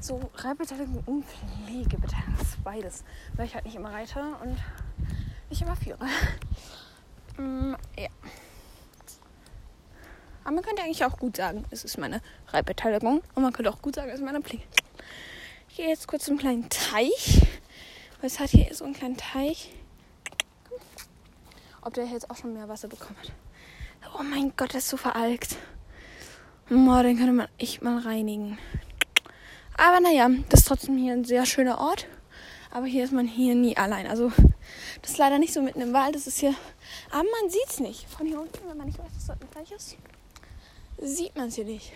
so 0.00 0.30
Reitbeteiligung 0.34 1.02
und 1.06 1.24
Pflegebeteiligung. 1.24 2.46
Beides. 2.64 3.04
Weil 3.34 3.46
ich 3.46 3.54
halt 3.54 3.64
nicht 3.64 3.76
immer 3.76 3.92
reite 3.92 4.20
und 4.42 4.56
nicht 5.50 5.62
immer 5.62 5.76
führe. 5.76 5.98
mm, 7.38 7.74
ja. 7.98 8.08
Aber 10.44 10.54
man 10.54 10.64
könnte 10.64 10.82
eigentlich 10.82 11.04
auch 11.04 11.18
gut 11.18 11.36
sagen, 11.36 11.64
es 11.70 11.84
ist 11.84 11.98
meine 11.98 12.20
Reitbeteiligung. 12.48 13.22
Und 13.34 13.42
man 13.42 13.52
könnte 13.52 13.70
auch 13.70 13.82
gut 13.82 13.94
sagen, 13.94 14.08
es 14.08 14.16
ist 14.16 14.24
meine 14.24 14.40
Pflege. 14.40 14.64
Ich 15.68 15.76
gehe 15.76 15.88
jetzt 15.88 16.08
kurz 16.08 16.24
zum 16.24 16.38
kleinen 16.38 16.68
Teich. 16.68 17.42
Weil 18.20 18.26
es 18.28 18.40
hat 18.40 18.50
hier 18.50 18.74
so 18.74 18.84
einen 18.84 18.94
kleinen 18.94 19.16
Teich. 19.16 19.72
Ob 21.82 21.94
der 21.94 22.06
jetzt 22.06 22.30
auch 22.30 22.36
schon 22.36 22.54
mehr 22.54 22.68
Wasser 22.68 22.88
bekommen 22.88 23.16
hat. 23.20 23.32
Oh 24.18 24.22
mein 24.22 24.52
Gott, 24.56 24.70
das 24.70 24.84
ist 24.84 24.88
so 24.90 24.96
veralkt. 24.96 25.56
Boah, 26.68 27.02
den 27.02 27.16
könnte 27.16 27.32
man 27.32 27.48
echt 27.58 27.82
mal 27.82 27.98
reinigen. 27.98 28.58
Aber 29.78 30.00
naja, 30.00 30.28
das 30.48 30.60
ist 30.60 30.66
trotzdem 30.66 30.98
hier 30.98 31.12
ein 31.12 31.24
sehr 31.24 31.46
schöner 31.46 31.78
Ort. 31.78 32.06
Aber 32.70 32.86
hier 32.86 33.04
ist 33.04 33.12
man 33.12 33.26
hier 33.26 33.54
nie 33.54 33.76
allein. 33.76 34.08
Also, 34.08 34.32
das 35.00 35.12
ist 35.12 35.18
leider 35.18 35.38
nicht 35.38 35.54
so 35.54 35.62
mitten 35.62 35.80
im 35.80 35.92
Wald. 35.92 36.16
Das 36.16 36.26
ist 36.26 36.38
hier. 36.38 36.54
Aber 37.10 37.22
man 37.40 37.48
sieht 37.48 37.68
es 37.68 37.78
nicht. 37.78 38.08
Von 38.08 38.26
hier 38.26 38.40
unten, 38.40 38.58
wenn 38.68 38.76
man 38.76 38.88
nicht 38.88 38.98
weiß, 38.98 39.12
dass 39.14 39.26
dort 39.28 39.40
ein 39.40 39.50
Teich 39.52 39.70
ist, 39.70 39.96
sieht 41.00 41.36
man 41.36 41.48
es 41.48 41.54
hier 41.54 41.64
nicht. 41.64 41.92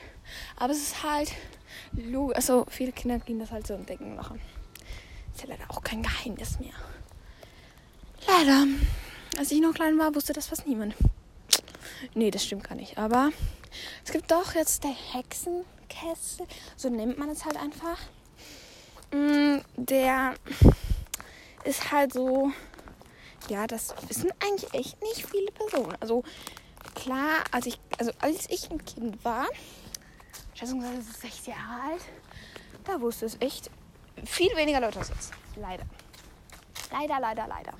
Aber 0.56 0.72
es 0.72 0.78
ist 0.80 1.02
halt 1.02 1.32
logisch. 1.92 2.36
Also, 2.36 2.66
viele 2.70 2.92
Kinder 2.92 3.18
gehen 3.18 3.40
das 3.40 3.50
halt 3.50 3.66
so 3.66 3.74
entdecken 3.74 4.14
machen. 4.14 4.40
Ist 5.34 5.42
ja 5.42 5.48
leider 5.48 5.68
auch 5.68 5.82
kein 5.82 6.02
Geheimnis 6.02 6.60
mehr. 6.60 6.74
Leider. 8.28 8.66
Als 9.38 9.50
ich 9.50 9.60
noch 9.60 9.74
klein 9.74 9.98
war, 9.98 10.14
wusste 10.14 10.32
das 10.32 10.46
fast 10.46 10.68
niemand. 10.68 10.94
Nee, 12.14 12.30
das 12.30 12.44
stimmt 12.44 12.68
gar 12.68 12.76
nicht. 12.76 12.96
Aber 12.96 13.30
es 14.04 14.12
gibt 14.12 14.30
doch 14.30 14.54
jetzt 14.54 14.84
der 14.84 14.94
Hexenkessel. 15.92 16.46
So 16.76 16.88
nennt 16.88 17.18
man 17.18 17.28
es 17.30 17.44
halt 17.44 17.56
einfach. 17.56 17.99
Mm, 19.12 19.58
Der 19.76 20.34
ist 21.64 21.92
halt 21.92 22.12
so. 22.12 22.50
Ja, 23.49 23.66
das 23.66 23.94
wissen 24.08 24.30
eigentlich 24.40 24.72
echt 24.72 25.02
nicht 25.02 25.26
viele 25.26 25.50
Personen. 25.50 25.96
Also 26.00 26.22
klar, 26.94 27.42
als 27.50 27.66
ich, 27.66 27.80
also 27.99 28.12
als 28.20 28.49
ich 28.50 28.70
ein 28.70 28.84
Kind 28.84 29.25
war, 29.25 29.46
schätzungsweise 30.54 31.02
sechs 31.02 31.46
Jahre 31.46 31.90
alt, 31.90 32.02
da 32.84 33.00
wusste 33.00 33.26
es 33.26 33.37
echt 33.40 33.68
viel 34.25 34.54
weniger 34.56 34.80
Leute 34.80 35.00
als 35.00 35.08
jetzt. 35.08 35.32
Leider. 35.56 35.84
Leider, 36.92 37.18
leider, 37.18 37.46
leider. 37.49 37.72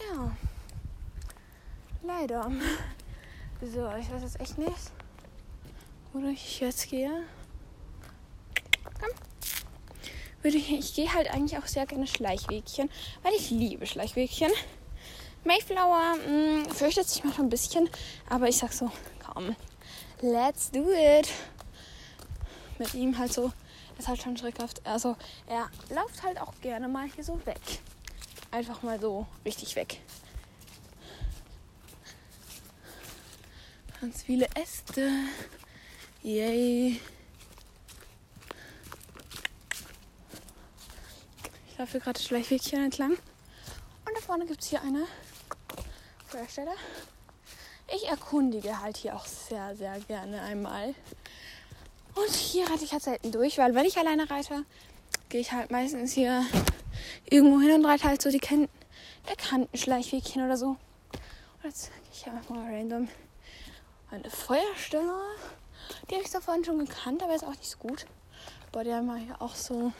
Ja. 0.00 0.32
Leider. 2.02 2.50
So, 3.62 3.90
ich 3.98 4.10
weiß 4.10 4.22
jetzt 4.22 4.40
echt 4.40 4.56
nicht, 4.56 4.90
wo 6.14 6.26
ich 6.26 6.60
jetzt 6.60 6.88
gehe. 6.88 7.24
Komm. 8.98 9.10
Ich, 10.42 10.72
ich 10.72 10.94
gehe 10.94 11.12
halt 11.12 11.30
eigentlich 11.30 11.58
auch 11.58 11.66
sehr 11.66 11.84
gerne 11.84 12.06
Schleichwegchen, 12.06 12.88
weil 13.22 13.34
ich 13.34 13.50
liebe 13.50 13.86
Schleichwegchen. 13.86 14.50
Mayflower 15.44 16.16
mh, 16.26 16.72
fürchtet 16.72 17.06
sich 17.06 17.22
mal 17.22 17.34
schon 17.34 17.46
ein 17.46 17.50
bisschen, 17.50 17.90
aber 18.30 18.48
ich 18.48 18.56
sag 18.56 18.72
so, 18.72 18.90
komm, 19.26 19.54
let's 20.22 20.70
do 20.70 20.90
it. 20.90 21.28
Mit 22.78 22.94
ihm 22.94 23.18
halt 23.18 23.32
so, 23.32 23.52
ist 23.98 24.08
halt 24.08 24.22
schon 24.22 24.38
schreckhaft. 24.38 24.80
Also 24.86 25.16
er 25.46 25.68
läuft 25.94 26.22
halt 26.22 26.40
auch 26.40 26.54
gerne 26.62 26.88
mal 26.88 27.08
hier 27.14 27.24
so 27.24 27.38
weg. 27.44 27.60
Einfach 28.50 28.82
mal 28.82 28.98
so 28.98 29.26
richtig 29.44 29.76
weg. 29.76 30.00
Ganz 34.00 34.22
viele 34.22 34.48
Äste. 34.54 35.10
Yay. 36.22 36.98
Ich 41.68 41.78
laufe 41.78 42.00
gerade 42.00 42.18
Schleichwegchen 42.18 42.82
entlang. 42.82 43.10
Und 43.10 44.14
da 44.14 44.20
vorne 44.22 44.46
gibt 44.46 44.62
es 44.62 44.68
hier 44.68 44.80
eine 44.80 45.06
Feuerstelle. 46.28 46.72
Ich 47.94 48.08
erkundige 48.08 48.80
halt 48.80 48.96
hier 48.96 49.14
auch 49.14 49.26
sehr, 49.26 49.76
sehr 49.76 50.00
gerne 50.00 50.40
einmal. 50.42 50.94
Und 52.14 52.30
hier 52.30 52.70
reite 52.70 52.84
ich 52.84 52.92
halt 52.92 53.02
selten 53.02 53.32
durch, 53.32 53.58
weil 53.58 53.74
wenn 53.74 53.84
ich 53.84 53.98
alleine 53.98 54.30
reite, 54.30 54.64
gehe 55.28 55.42
ich 55.42 55.52
halt 55.52 55.70
meistens 55.70 56.12
hier 56.12 56.46
irgendwo 57.28 57.60
hin 57.60 57.72
und 57.72 57.84
reite 57.84 58.04
halt 58.04 58.22
so 58.22 58.30
die 58.30 58.38
Ken 58.38 58.66
bekannten 59.28 59.76
Schleichwegchen 59.76 60.42
oder 60.42 60.56
so. 60.56 60.68
Und 60.68 61.64
jetzt 61.64 61.90
gehe 61.90 62.12
ich 62.14 62.26
einfach 62.26 62.48
mal 62.48 62.64
random 62.64 63.08
eine 64.10 64.30
Feuerstelle. 64.30 65.20
Die 66.08 66.14
habe 66.14 66.24
ich 66.24 66.30
da 66.30 66.40
vorhin 66.40 66.64
schon 66.64 66.78
gekannt, 66.78 67.22
aber 67.22 67.34
ist 67.34 67.44
auch 67.44 67.50
nicht 67.50 67.70
so 67.70 67.78
gut. 67.78 68.06
Boah, 68.72 68.84
die 68.84 68.92
haben 68.92 69.08
ja 69.08 69.16
hier 69.16 69.42
auch 69.42 69.54
so, 69.54 69.92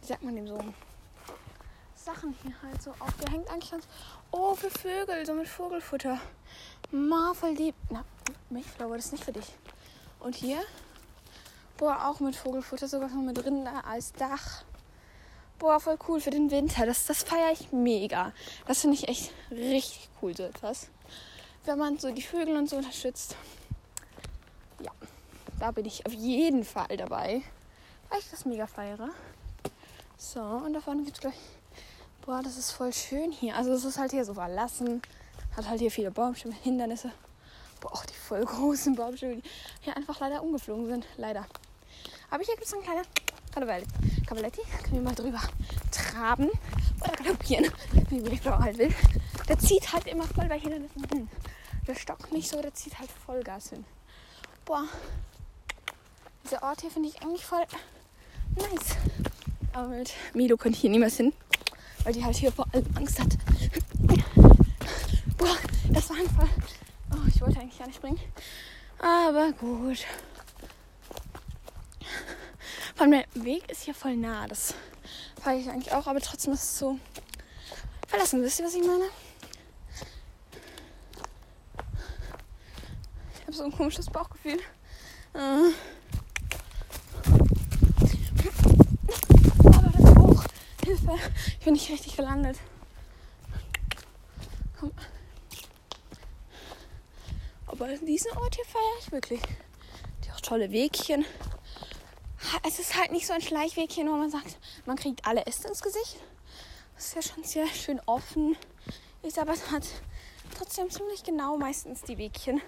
wie 0.00 0.06
sagt 0.06 0.22
man 0.22 0.36
dem 0.36 0.46
so, 0.46 0.58
Sachen 1.94 2.36
hier 2.42 2.54
halt 2.62 2.82
so 2.82 2.92
aufgehängt. 3.00 3.48
Eigentlich 3.50 3.70
ganz, 3.70 3.88
oh, 4.30 4.54
für 4.54 4.70
Vögel, 4.70 5.26
so 5.26 5.34
mit 5.34 5.48
Vogelfutter. 5.48 6.20
Ma, 6.90 7.34
voll 7.34 7.52
lieb. 7.52 7.74
Na, 7.90 8.04
Milchflower, 8.50 8.96
das 8.96 9.06
ist 9.06 9.12
nicht 9.12 9.24
für 9.24 9.32
dich. 9.32 9.52
Und 10.20 10.34
hier 10.36 10.62
Boah, 11.76 12.06
auch 12.06 12.20
mit 12.20 12.34
Vogelfutter, 12.34 12.88
sogar 12.88 13.10
noch 13.10 13.22
mit 13.22 13.36
drin 13.36 13.66
als 13.66 14.14
Dach. 14.14 14.64
Boah, 15.58 15.78
voll 15.78 15.98
cool 16.08 16.20
für 16.20 16.30
den 16.30 16.50
Winter. 16.50 16.86
Das, 16.86 17.04
das 17.04 17.22
feiere 17.22 17.52
ich 17.52 17.70
mega. 17.70 18.32
Das 18.66 18.80
finde 18.80 18.96
ich 18.96 19.08
echt 19.08 19.30
richtig 19.50 20.08
cool, 20.22 20.34
so 20.34 20.44
etwas. 20.44 20.88
Wenn 21.66 21.78
man 21.78 21.98
so 21.98 22.12
die 22.12 22.22
Vögel 22.22 22.56
und 22.56 22.70
so 22.70 22.76
unterstützt. 22.76 23.34
Ja, 24.80 24.92
da 25.58 25.72
bin 25.72 25.84
ich 25.84 26.06
auf 26.06 26.12
jeden 26.12 26.64
Fall 26.64 26.96
dabei. 26.96 27.42
Weil 28.08 28.20
ich 28.20 28.30
das 28.30 28.44
mega 28.44 28.68
feiere. 28.68 29.10
So, 30.16 30.40
und 30.40 30.74
da 30.74 30.80
vorne 30.80 31.02
gibt 31.02 31.16
es 31.16 31.20
gleich. 31.20 31.34
Boah, 32.24 32.40
das 32.40 32.56
ist 32.56 32.70
voll 32.70 32.92
schön 32.92 33.32
hier. 33.32 33.56
Also, 33.56 33.72
es 33.72 33.84
ist 33.84 33.98
halt 33.98 34.12
hier 34.12 34.24
so 34.24 34.34
verlassen. 34.34 35.02
Hat 35.56 35.68
halt 35.68 35.80
hier 35.80 35.90
viele 35.90 36.12
Baumstämme, 36.12 36.54
Hindernisse. 36.54 37.10
Boah, 37.80 37.94
auch 37.94 38.06
die 38.06 38.14
voll 38.14 38.44
großen 38.44 38.94
Baumstämme, 38.94 39.36
die 39.36 39.42
hier 39.80 39.96
einfach 39.96 40.20
leider 40.20 40.44
umgeflogen 40.44 40.86
sind. 40.86 41.04
Leider. 41.16 41.46
Aber 42.30 42.44
hier 42.44 42.54
gibt 42.54 42.66
es 42.66 42.74
ein 42.74 42.82
kleiner 42.82 43.02
Cavaletti. 43.52 44.62
Können 44.84 44.94
wir 44.94 45.02
mal 45.02 45.14
drüber 45.16 45.40
traben 45.90 46.48
oder 47.02 47.12
galoppieren, 47.12 47.72
wie 48.10 48.22
die 48.22 48.36
Frau 48.36 48.56
halt 48.56 48.78
will. 48.78 48.94
Der 49.48 49.58
zieht 49.58 49.92
halt 49.92 50.06
immer 50.06 50.24
voll 50.24 50.46
bei 50.46 50.60
Hindernissen 50.60 51.04
hin. 51.12 51.28
Der 51.86 51.94
stockt 51.94 52.32
nicht 52.32 52.48
so, 52.48 52.60
der 52.60 52.74
zieht 52.74 52.98
halt 52.98 53.10
Vollgas 53.10 53.70
hin. 53.70 53.84
Boah, 54.64 54.84
dieser 56.44 56.62
Ort 56.62 56.80
hier 56.80 56.90
finde 56.90 57.08
ich 57.08 57.22
eigentlich 57.22 57.44
voll 57.44 57.64
nice. 58.56 58.96
Aber 59.72 59.88
mit 59.88 60.12
Milo 60.34 60.56
könnte 60.56 60.76
ich 60.76 60.80
hier 60.80 60.90
niemals 60.90 61.16
hin, 61.16 61.32
weil 62.02 62.12
die 62.12 62.24
halt 62.24 62.36
hier 62.36 62.50
vor 62.50 62.66
allem 62.72 62.86
Angst 62.96 63.20
hat. 63.20 63.36
Boah, 65.36 65.56
das 65.90 66.10
war 66.10 66.16
ein 66.16 66.30
Fall. 66.30 66.48
Oh, 67.12 67.28
ich 67.28 67.40
wollte 67.40 67.60
eigentlich 67.60 67.78
gar 67.78 67.86
nicht 67.86 67.96
springen. 67.96 68.20
Aber 68.98 69.52
gut. 69.52 70.04
Vor 72.96 73.02
allem 73.02 73.10
der 73.12 73.44
Weg 73.44 73.70
ist 73.70 73.82
hier 73.82 73.94
voll 73.94 74.16
nah. 74.16 74.48
Das 74.48 74.74
fahre 75.40 75.56
ich 75.56 75.68
eigentlich 75.68 75.92
auch, 75.92 76.06
aber 76.06 76.20
trotzdem 76.20 76.52
ist 76.54 76.64
es 76.64 76.78
so 76.78 76.98
verlassen. 78.08 78.42
Wisst 78.42 78.58
ihr, 78.58 78.66
was 78.66 78.74
ich 78.74 78.84
meine? 78.84 79.04
Habe 83.56 83.70
so 83.70 83.74
ein 83.74 83.76
komisches 83.76 84.06
Bauchgefühl. 84.06 84.58
Äh. 85.34 85.72
Aber 89.64 89.92
das 89.92 90.16
hoch. 90.16 90.44
Hilfe. 90.84 91.18
Ich 91.58 91.64
bin 91.64 91.72
nicht 91.74 91.90
richtig 91.90 92.16
gelandet. 92.16 92.58
Komm. 94.78 94.92
Aber 97.66 97.88
diesen 97.88 98.32
Ort 98.32 98.54
hier 98.54 98.64
feiere 98.64 98.98
ich 99.00 99.12
wirklich. 99.12 99.40
Die 100.24 100.30
auch 100.32 100.40
tolle 100.40 100.70
Wegchen 100.70 101.24
es 102.62 102.78
ist 102.78 102.96
halt 102.96 103.10
nicht 103.10 103.26
so 103.26 103.32
ein 103.32 103.40
Schleichwegchen, 103.40 104.08
wo 104.08 104.12
man 104.12 104.30
sagt, 104.30 104.58
man 104.86 104.96
kriegt 104.96 105.26
alle 105.26 105.46
Äste 105.46 105.66
ins 105.66 105.82
Gesicht. 105.82 106.16
Das 106.94 107.06
ist 107.06 107.14
ja 107.16 107.22
schon 107.22 107.42
sehr 107.42 107.66
schön 107.66 108.00
offen. 108.06 108.56
Ist 109.22 109.38
aber 109.38 109.52
es 109.52 109.70
hat 109.72 109.84
trotzdem 110.56 110.88
ziemlich 110.88 111.24
genau 111.24 111.56
meistens 111.58 112.02
die 112.02 112.18
Wegchen 112.18 112.60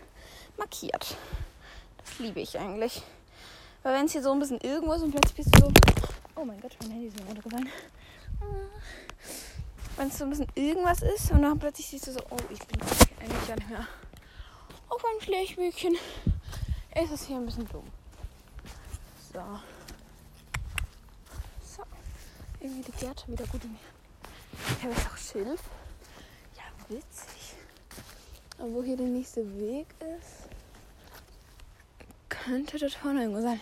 markiert. 0.59 1.16
Das 2.05 2.18
liebe 2.18 2.40
ich 2.40 2.59
eigentlich. 2.59 3.03
Weil 3.83 3.94
wenn 3.94 4.07
es 4.07 4.12
hier 4.12 4.23
so 4.23 4.33
ein 4.33 4.38
bisschen 4.38 4.61
irgendwo 4.61 4.92
ist 4.92 5.03
und 5.03 5.12
plötzlich 5.12 5.37
bist 5.37 5.55
du 5.55 5.61
so. 5.61 5.73
Oh 6.37 6.44
mein 6.44 6.61
Gott, 6.61 6.77
mein 6.81 6.90
Handy 6.90 7.07
ist 7.07 7.18
mir 7.18 7.27
runtergefallen. 7.27 7.68
Wenn 9.97 10.09
es 10.09 10.18
so 10.18 10.25
ein 10.25 10.31
bisschen 10.31 10.49
irgendwas 10.55 11.03
ist 11.03 11.31
und 11.33 11.42
dann 11.42 11.59
plötzlich 11.59 11.88
siehst 11.88 12.07
du 12.07 12.12
so, 12.12 12.21
oh, 12.31 12.37
ich 12.51 12.59
bin 12.66 12.81
eigentlich 13.21 13.49
gar 13.49 13.57
nicht 13.57 13.71
mehr 13.71 13.87
auf 14.88 15.05
einem 15.05 15.21
Schleichwegchen. 15.21 15.94
Ist 16.94 17.12
es 17.12 17.27
hier 17.27 17.37
ein 17.37 17.47
bisschen 17.47 17.68
dumm. 17.68 17.87
So. 19.33 19.40
So. 21.77 21.83
Irgendwie 22.61 22.90
die 22.90 22.99
Gärte 22.99 23.31
wieder 23.31 23.47
gut 23.47 23.62
in 23.64 23.73
mir. 23.73 23.79
Habe 24.83 24.92
jetzt 24.92 25.07
auch 25.07 25.16
Schilf. 25.16 25.61
Ja, 26.57 26.62
witzig. 26.88 27.55
Aber 28.59 28.73
wo 28.73 28.83
hier 28.83 28.97
der 28.97 29.07
nächste 29.07 29.44
Weg 29.59 29.87
ist, 30.01 30.47
könnte 32.48 32.78
das 32.78 32.94
vorne 32.94 33.22
irgendwo 33.22 33.42
sein. 33.42 33.61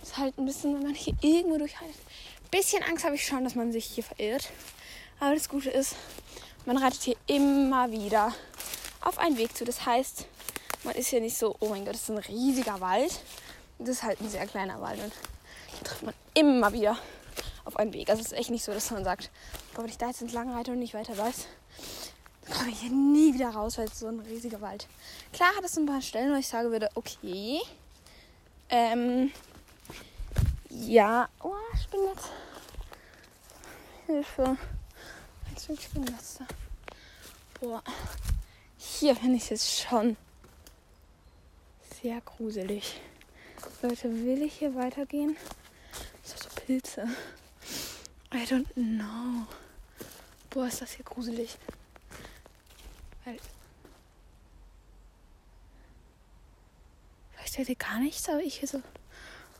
Ist 0.00 0.16
halt 0.16 0.38
ein 0.38 0.46
bisschen, 0.46 0.74
wenn 0.74 0.82
man 0.84 0.94
hier 0.94 1.14
irgendwo 1.22 1.58
durchhaltet. 1.58 1.96
Bisschen 2.50 2.84
Angst 2.84 3.04
habe 3.04 3.16
ich 3.16 3.26
schon, 3.26 3.42
dass 3.42 3.56
man 3.56 3.72
sich 3.72 3.84
hier 3.84 4.04
verirrt. 4.04 4.50
Aber 5.18 5.34
das 5.34 5.48
Gute 5.48 5.70
ist, 5.70 5.96
man 6.66 6.76
reitet 6.76 7.02
hier 7.02 7.16
immer 7.26 7.90
wieder 7.90 8.32
auf 9.00 9.18
einen 9.18 9.36
Weg 9.38 9.56
zu. 9.56 9.64
Das 9.64 9.84
heißt, 9.84 10.26
man 10.84 10.94
ist 10.94 11.08
hier 11.08 11.20
nicht 11.20 11.36
so, 11.36 11.56
oh 11.58 11.68
mein 11.68 11.84
Gott, 11.84 11.94
das 11.94 12.02
ist 12.02 12.10
ein 12.10 12.18
riesiger 12.18 12.80
Wald. 12.80 13.20
Das 13.80 13.88
ist 13.88 14.02
halt 14.04 14.20
ein 14.20 14.30
sehr 14.30 14.46
kleiner 14.46 14.80
Wald 14.80 15.00
und 15.02 15.12
hier 15.70 15.82
trifft 15.82 16.02
man 16.04 16.14
immer 16.34 16.72
wieder 16.72 16.96
auf 17.64 17.76
einen 17.76 17.92
Weg. 17.92 18.08
Also 18.08 18.20
es 18.20 18.28
ist 18.28 18.38
echt 18.38 18.50
nicht 18.50 18.64
so, 18.64 18.72
dass 18.72 18.90
man 18.92 19.02
sagt, 19.02 19.30
wenn 19.74 19.86
ich 19.86 19.98
da 19.98 20.06
jetzt 20.06 20.22
entlang 20.22 20.52
reite 20.52 20.70
und 20.70 20.78
nicht 20.78 20.94
weiter 20.94 21.18
weiß, 21.18 21.48
dann 22.44 22.56
komme 22.56 22.70
ich 22.70 22.80
hier 22.80 22.90
nie 22.90 23.34
wieder 23.34 23.50
raus, 23.50 23.78
weil 23.78 23.86
es 23.86 23.98
so 23.98 24.06
ein 24.06 24.20
riesiger 24.20 24.60
Wald. 24.60 24.86
Klar 25.32 25.54
hat 25.56 25.64
es 25.64 25.76
ein 25.76 25.86
paar 25.86 26.02
Stellen, 26.02 26.32
wo 26.32 26.36
ich 26.36 26.48
sagen 26.48 26.70
würde, 26.70 26.88
okay, 26.94 27.60
ähm, 28.68 29.30
ja, 30.70 31.28
oh, 31.42 31.54
ich 31.74 31.88
bin 31.88 32.00
jetzt, 32.04 32.30
Hilfe, 34.06 34.58
jetzt 35.50 35.66
bin 35.66 35.76
ich 35.76 35.84
Spinnennester. 35.84 36.46
Boah, 37.60 37.82
hier 38.76 39.16
finde 39.16 39.36
ich 39.36 39.50
es 39.50 39.80
schon 39.80 40.16
sehr 42.02 42.20
gruselig. 42.20 43.00
Leute, 43.82 44.12
will 44.24 44.42
ich 44.42 44.54
hier 44.54 44.74
weitergehen? 44.74 45.36
So, 46.22 46.36
so 46.36 46.48
Pilze. 46.54 47.06
I 48.32 48.44
don't 48.44 48.72
know. 48.74 49.46
Boah, 50.50 50.66
ist 50.66 50.82
das 50.82 50.92
hier 50.92 51.04
gruselig. 51.04 51.56
Weil 53.24 53.38
Vielleicht 57.54 57.68
ihr 57.68 57.76
gar 57.76 58.00
nichts, 58.00 58.28
aber 58.28 58.40
ich 58.40 58.58
hier 58.58 58.68
so 58.68 58.82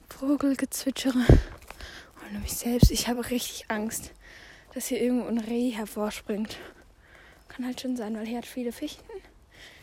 Vogelgezwitschere. 0.08 1.14
Und 1.14 2.42
mich 2.42 2.54
selbst, 2.54 2.90
ich 2.90 3.06
habe 3.06 3.30
richtig 3.30 3.66
Angst, 3.68 4.12
dass 4.74 4.86
hier 4.86 5.00
irgendwo 5.00 5.28
ein 5.28 5.38
Reh 5.38 5.70
hervorspringt. 5.70 6.58
Kann 7.48 7.64
halt 7.64 7.80
schon 7.80 7.96
sein, 7.96 8.16
weil 8.16 8.26
hier 8.26 8.38
hat 8.38 8.46
viele 8.46 8.72
Fichten, 8.72 9.04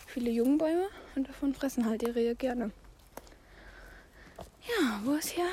viele 0.07 0.29
Jungbäume 0.29 0.89
und 1.15 1.29
davon 1.29 1.53
fressen 1.53 1.85
halt 1.85 2.01
die 2.01 2.09
Rehe 2.09 2.35
gerne. 2.35 2.71
Ja, 4.67 4.99
wo 5.05 5.13
ist 5.13 5.29
hier? 5.29 5.47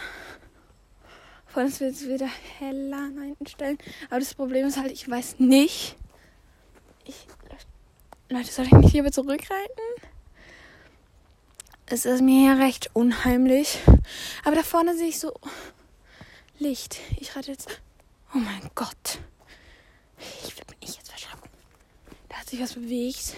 Vor 1.46 1.62
allem 1.62 1.80
wird 1.80 1.94
es 1.94 2.08
wieder 2.08 2.28
heller 2.58 2.96
an 2.96 3.18
einigen 3.18 3.46
Stellen. 3.46 3.78
Aber 4.10 4.18
das 4.18 4.34
Problem 4.34 4.66
ist 4.66 4.78
halt, 4.78 4.90
ich 4.90 5.08
weiß 5.08 5.38
nicht. 5.38 5.96
Ich, 7.04 7.26
Leute, 8.30 8.52
soll 8.52 8.66
ich 8.66 8.72
nicht 8.72 8.92
hier 8.92 9.10
zurückreiten? 9.10 9.82
Es 11.86 12.04
ist 12.04 12.20
mir 12.20 12.54
hier 12.54 12.62
recht 12.62 12.90
unheimlich. 12.92 13.78
Aber 14.44 14.54
da 14.54 14.62
vorne 14.62 14.94
sehe 14.94 15.08
ich 15.08 15.18
so 15.18 15.32
Licht. 16.58 16.98
Ich 17.16 17.34
reite 17.34 17.50
jetzt. 17.50 17.80
Oh 18.34 18.38
mein 18.38 18.70
Gott. 18.74 19.18
Ich 20.44 20.54
bin 20.54 20.76
ich 20.80 20.96
jetzt 20.96 21.08
verschrocken. 21.08 21.48
Da 22.28 22.36
hat 22.36 22.50
sich 22.50 22.60
was 22.60 22.74
bewegt. 22.74 23.36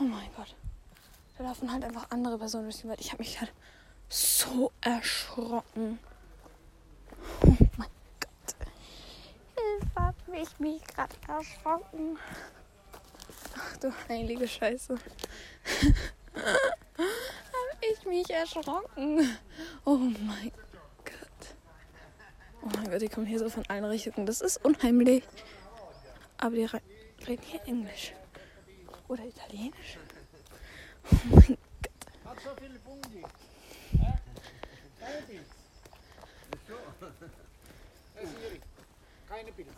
Oh 0.00 0.04
mein 0.04 0.28
Gott. 0.34 0.56
Da 1.36 1.44
laufen 1.44 1.70
halt 1.70 1.84
einfach 1.84 2.10
andere 2.10 2.38
Personen 2.38 2.64
durch 2.64 2.80
den 2.80 2.90
Wald. 2.90 3.00
Ich 3.00 3.12
habe 3.12 3.22
mich 3.22 3.38
halt 3.38 3.52
so 4.08 4.72
erschrocken. 4.80 6.00
Oh 7.46 7.56
mein 7.76 7.88
Gott. 9.80 9.88
Ich 9.90 9.96
habe 9.96 10.30
mich, 10.30 10.58
mich 10.58 10.82
gerade 10.84 11.14
erschrocken. 11.26 12.18
Ach 13.56 13.76
du 13.78 13.92
heilige 14.08 14.46
Scheiße. 14.48 14.94
Hab 16.34 17.76
ich 17.80 18.04
mich 18.06 18.30
erschrocken. 18.30 19.36
Oh 19.84 19.96
mein 19.96 20.52
Gott. 21.04 21.54
Oh 22.62 22.68
mein 22.76 22.90
Gott, 22.90 23.02
die 23.02 23.08
kommen 23.08 23.26
hier 23.26 23.38
so 23.38 23.48
von 23.50 23.64
allen 23.68 23.84
Richtungen. 23.84 24.26
Das 24.26 24.40
ist 24.40 24.64
unheimlich. 24.64 25.24
Aber 26.38 26.54
die 26.54 26.64
re- 26.64 26.82
reden 27.26 27.42
hier 27.42 27.60
Englisch. 27.66 28.12
Oder 29.08 29.24
Italienisch. 29.24 29.98
Oh 31.10 31.16
mein 31.30 31.58
Gott. 31.82 32.38
Keine 39.28 39.52
Pilz. 39.52 39.68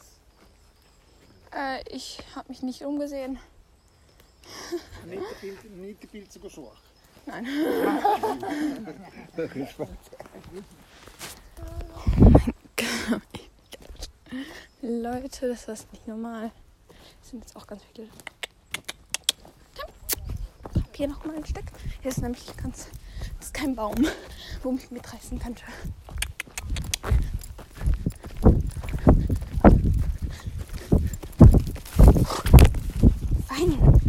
Äh, 1.52 1.82
ich 1.88 2.22
habe 2.34 2.48
mich 2.48 2.62
nicht 2.62 2.82
umgesehen. 2.84 3.38
Nicht 5.06 5.22
die 5.30 5.34
Pilze, 5.46 5.66
nicht 5.68 6.02
die 6.02 6.06
Pilze 6.06 6.40
gesucht. 6.40 6.82
Nein. 7.26 7.46
Leute, 14.82 15.48
das 15.48 15.68
ist 15.68 15.92
nicht 15.92 16.08
normal. 16.08 16.52
Das 17.20 17.30
sind 17.30 17.40
jetzt 17.40 17.56
auch 17.56 17.66
ganz 17.66 17.82
viele. 17.92 18.08
Ich 20.74 20.82
hab 20.82 20.96
hier 20.96 21.08
noch 21.08 21.24
mal 21.24 21.36
ein 21.36 21.44
Stück. 21.44 21.64
Hier 22.00 22.10
ist 22.10 22.22
nämlich 22.22 22.56
ganz. 22.56 22.88
Das 23.38 23.46
ist 23.46 23.54
kein 23.54 23.74
Baum, 23.74 23.94
wo 24.62 24.72
mich 24.72 24.90
mitreißen 24.90 25.38
könnte. 25.38 25.64
Fein. 33.46 34.00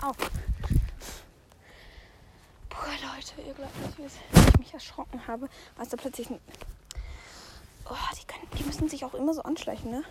Auf. 0.00 0.16
Boah, 2.70 2.94
Leute, 3.02 3.42
ihr 3.46 3.54
glaubt 3.54 3.76
nicht, 3.80 3.98
wie 3.98 4.04
ich 4.48 4.58
mich 4.58 4.74
habe, 5.34 5.48
als 5.76 5.90
da 5.90 5.96
plötzlich 5.96 6.30
ein. 6.30 6.40
Oh, 7.90 7.94
die, 8.18 8.26
können, 8.26 8.48
die 8.58 8.64
müssen 8.64 8.88
sich 8.88 9.04
auch 9.04 9.14
immer 9.14 9.34
so 9.34 9.42
anschleichen, 9.42 9.90
ne? 9.90 10.04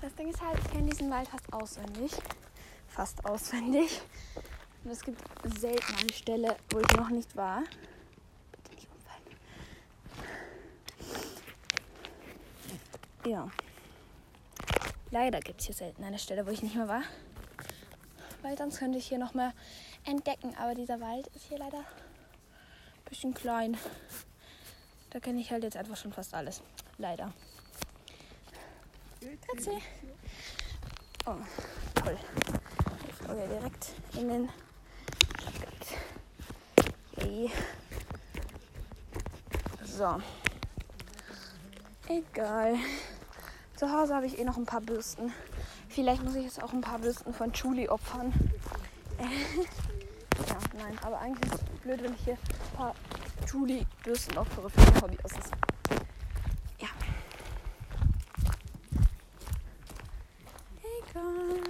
Das 0.00 0.14
Ding 0.14 0.28
ist 0.28 0.40
halt, 0.40 0.58
ich 0.58 0.70
kenne 0.70 0.88
diesen 0.88 1.10
Wald 1.10 1.28
fast 1.28 1.52
auswendig. 1.52 2.12
Fast 2.88 3.24
auswendig. 3.24 4.00
Und 4.84 4.90
es 4.90 5.02
gibt 5.02 5.20
selten 5.58 5.94
eine 6.00 6.12
Stelle, 6.12 6.56
wo 6.70 6.78
ich 6.78 6.96
noch 6.96 7.10
nicht 7.10 7.36
war. 7.36 7.62
Bitte 8.52 8.74
nicht 8.74 8.88
umfallen. 8.88 9.22
Ja. 13.26 13.50
Leider 15.10 15.40
gibt 15.40 15.60
es 15.60 15.66
hier 15.66 15.74
selten 15.74 16.04
eine 16.04 16.18
Stelle, 16.18 16.46
wo 16.46 16.50
ich 16.50 16.62
nicht 16.62 16.76
mehr 16.76 16.88
war. 16.88 17.02
Weil 18.42 18.56
sonst 18.56 18.78
könnte 18.78 18.98
ich 18.98 19.08
hier 19.08 19.18
noch 19.18 19.34
mehr 19.34 19.52
entdecken. 20.04 20.54
Aber 20.56 20.74
dieser 20.74 21.00
Wald 21.00 21.26
ist 21.34 21.46
hier 21.48 21.58
leider 21.58 21.84
bisschen 23.08 23.34
klein. 23.34 23.76
Da 25.10 25.20
kenne 25.20 25.40
ich 25.40 25.50
halt 25.50 25.62
jetzt 25.62 25.76
einfach 25.76 25.96
schon 25.96 26.12
fast 26.12 26.34
alles. 26.34 26.62
Leider. 26.98 27.32
Katze. 29.48 29.70
Oh, 31.26 31.34
toll. 31.94 32.18
Folge 33.26 33.48
direkt 33.48 33.92
in 34.14 34.28
den. 34.28 34.48
Yay. 37.18 37.50
So. 39.84 40.20
Egal. 42.08 42.76
Zu 43.76 43.90
Hause 43.90 44.14
habe 44.14 44.26
ich 44.26 44.38
eh 44.38 44.44
noch 44.44 44.56
ein 44.56 44.66
paar 44.66 44.80
Bürsten. 44.80 45.32
Vielleicht 45.88 46.22
muss 46.22 46.34
ich 46.34 46.44
jetzt 46.44 46.62
auch 46.62 46.72
ein 46.72 46.82
paar 46.82 46.98
Bürsten 46.98 47.32
von 47.34 47.52
Julie 47.52 47.90
opfern. 47.90 48.32
ja, 49.18 50.58
nein, 50.76 50.98
aber 51.02 51.18
eigentlich 51.18 51.52
ist 51.52 51.62
es 51.62 51.80
blöd, 51.80 52.02
wenn 52.02 52.14
ich 52.14 52.24
hier 52.24 52.38
ein 52.76 52.78
paar 52.78 52.94
Julie-Bürsten 53.50 54.36
opfere 54.38 54.68
für 54.68 54.80
mein 54.80 55.02
Hobby. 55.02 55.18
Das 55.22 55.32
ist 55.32 55.50
ja. 56.80 56.88
Egal. 61.10 61.60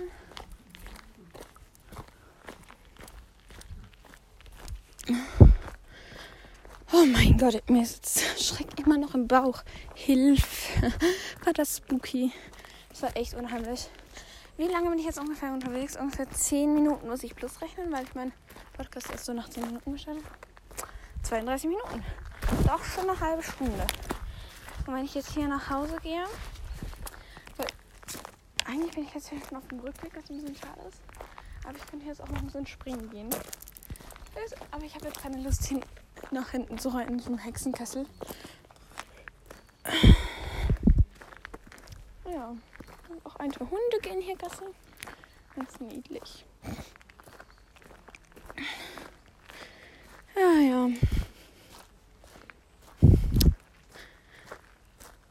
Oh 6.92 7.04
mein 7.04 7.38
Gott, 7.38 7.62
mir 7.70 7.86
sitzt 7.86 8.42
Schreck 8.42 8.78
immer 8.78 8.98
noch 8.98 9.14
im 9.14 9.28
Bauch. 9.28 9.62
Hilf. 9.94 10.70
War 11.44 11.52
das 11.52 11.76
spooky. 11.76 12.32
Das 12.88 13.02
war 13.02 13.16
echt 13.16 13.34
unheimlich. 13.34 13.90
Wie 14.56 14.64
lange 14.68 14.88
bin 14.88 14.98
ich 14.98 15.04
jetzt 15.04 15.18
ungefähr 15.18 15.52
unterwegs? 15.52 15.98
Ungefähr 15.98 16.30
10 16.30 16.72
Minuten 16.72 17.06
muss 17.08 17.22
ich 17.22 17.36
plus 17.36 17.60
rechnen, 17.60 17.92
weil 17.92 18.04
ich 18.04 18.14
meinen 18.14 18.32
Podcast 18.72 19.10
erst 19.10 19.26
so 19.26 19.34
nach 19.34 19.50
10 19.50 19.66
Minuten 19.66 19.92
gestartet 19.92 20.24
habe. 20.24 20.55
32 21.26 21.68
Minuten. 21.70 22.04
Doch 22.68 22.84
schon 22.84 23.10
eine 23.10 23.18
halbe 23.18 23.42
Stunde. 23.42 23.84
Und 24.86 24.94
wenn 24.94 25.04
ich 25.04 25.14
jetzt 25.14 25.32
hier 25.32 25.48
nach 25.48 25.68
Hause 25.68 25.98
gehe, 26.00 26.24
weil 27.56 27.66
eigentlich 28.64 28.94
bin 28.94 29.04
ich 29.04 29.12
jetzt 29.12 29.30
hier 29.30 29.40
schon 29.44 29.58
auf 29.58 29.66
dem 29.66 29.80
Rückweg, 29.80 30.14
was 30.14 30.30
ein 30.30 30.36
bisschen 30.36 30.54
schade 30.54 30.80
ist. 30.88 31.00
Aber 31.64 31.76
ich 31.76 31.86
könnte 31.88 32.06
jetzt 32.06 32.22
auch 32.22 32.28
noch 32.28 32.38
ein 32.38 32.44
bisschen 32.44 32.66
springen 32.68 33.10
gehen. 33.10 33.30
Aber 34.70 34.84
ich 34.84 34.94
habe 34.94 35.06
jetzt 35.06 35.20
keine 35.20 35.38
Lust, 35.42 35.64
hin, 35.64 35.82
nach 36.30 36.50
hinten 36.50 36.78
zu 36.78 36.90
reiten, 36.90 37.20
einen 37.20 37.38
Hexenkessel. 37.38 38.06
Ja. 42.30 42.54
Und 43.08 43.26
auch 43.26 43.36
ein, 43.36 43.52
zwei 43.52 43.64
Hunde 43.64 43.98
gehen 44.02 44.20
hier 44.20 44.36
Gasse. 44.36 44.66
Ganz 45.56 45.80
niedlich. 45.80 46.44
Ja, 50.36 50.60
ja. 50.60 51.15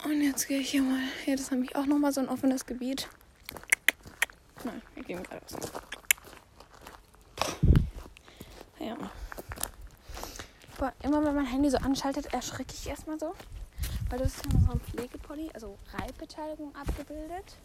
Und 0.05 0.21
jetzt 0.21 0.47
gehe 0.47 0.59
ich 0.59 0.69
hier 0.69 0.83
mal. 0.83 0.99
Hier, 1.23 1.35
das 1.35 1.45
ist 1.45 1.51
nämlich 1.51 1.75
auch 1.75 1.87
nochmal 1.87 2.13
so 2.13 2.21
ein 2.21 2.29
offenes 2.29 2.67
Gebiet. 2.67 3.09
Nein, 4.63 4.79
wir 4.93 5.03
gehen 5.03 5.23
geradeaus. 5.23 5.55
Ja. 8.79 8.95
Boah, 10.77 10.93
immer 11.01 11.25
wenn 11.25 11.33
mein 11.33 11.47
Handy 11.47 11.71
so 11.71 11.77
anschaltet, 11.77 12.31
erschrecke 12.33 12.71
ich 12.71 12.87
erstmal 12.87 13.19
so. 13.19 13.33
Weil 14.09 14.19
das 14.19 14.35
ist 14.35 14.45
ja 14.45 14.53
noch 14.53 14.67
so 14.67 14.71
ein 14.73 14.79
Pflegepolly, 14.79 15.49
also 15.55 15.75
Reitbeteiligung 15.91 16.75
abgebildet. 16.75 17.57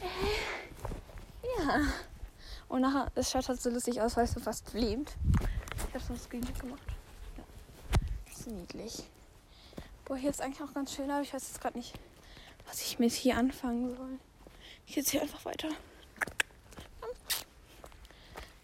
Äh, 0.00 1.62
ja. 1.62 1.80
Und 2.68 2.80
nachher, 2.80 3.12
es 3.14 3.30
schaut 3.30 3.48
halt 3.48 3.62
so 3.62 3.70
lustig 3.70 4.00
aus, 4.00 4.16
weil 4.16 4.24
es 4.24 4.32
so 4.32 4.40
fast 4.40 4.74
lebt. 4.74 5.16
Ich 5.88 5.94
habe 5.94 6.04
so 6.04 6.12
ein 6.12 6.18
Screenshot 6.18 6.58
gemacht. 6.58 6.82
Ja. 7.36 7.44
Das 8.26 8.40
ist 8.40 8.46
niedlich. 8.48 9.04
Boah, 10.08 10.16
hier 10.16 10.30
ist 10.30 10.40
eigentlich 10.40 10.62
auch 10.66 10.72
ganz 10.72 10.94
schön, 10.94 11.10
aber 11.10 11.20
ich 11.20 11.34
weiß 11.34 11.48
jetzt 11.48 11.60
gerade 11.60 11.76
nicht, 11.76 11.92
was 12.66 12.80
ich 12.80 12.98
mit 12.98 13.12
hier 13.12 13.36
anfangen 13.36 13.94
soll. 13.94 14.18
Ich 14.86 14.96
jetzt 14.96 15.10
hier 15.10 15.20
einfach 15.20 15.44
weiter. 15.44 15.68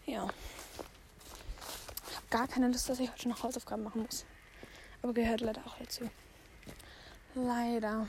Ja. 0.07 0.27
Ich 2.09 2.15
habe 2.15 2.27
gar 2.31 2.47
keine 2.47 2.67
Lust, 2.69 2.89
dass 2.89 2.99
ich 2.99 3.11
heute 3.11 3.29
noch 3.29 3.43
Hausaufgaben 3.43 3.83
machen 3.83 4.01
muss. 4.01 4.25
Aber 5.03 5.13
gehört 5.13 5.41
leider 5.41 5.61
auch 5.67 5.77
dazu. 5.77 6.09
Leider. 7.35 8.07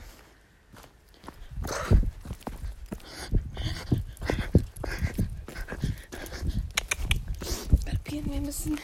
Galoppieren 7.85 8.31
wir 8.31 8.41
müssen 8.41 8.79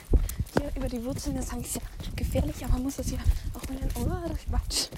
hier 0.54 0.72
über 0.76 0.90
die 0.90 1.04
Wurzeln. 1.04 1.38
Das 1.38 1.52
ist 1.52 1.76
ja 1.76 1.82
gefährlich, 2.16 2.64
aber 2.64 2.74
man 2.74 2.84
muss 2.84 2.98
das 2.98 3.10
ja 3.64 3.76
auch 3.78 3.82
mit 3.82 3.82
den 3.82 4.04
Ohren 4.04 4.28
durchwatschen. 4.28 4.98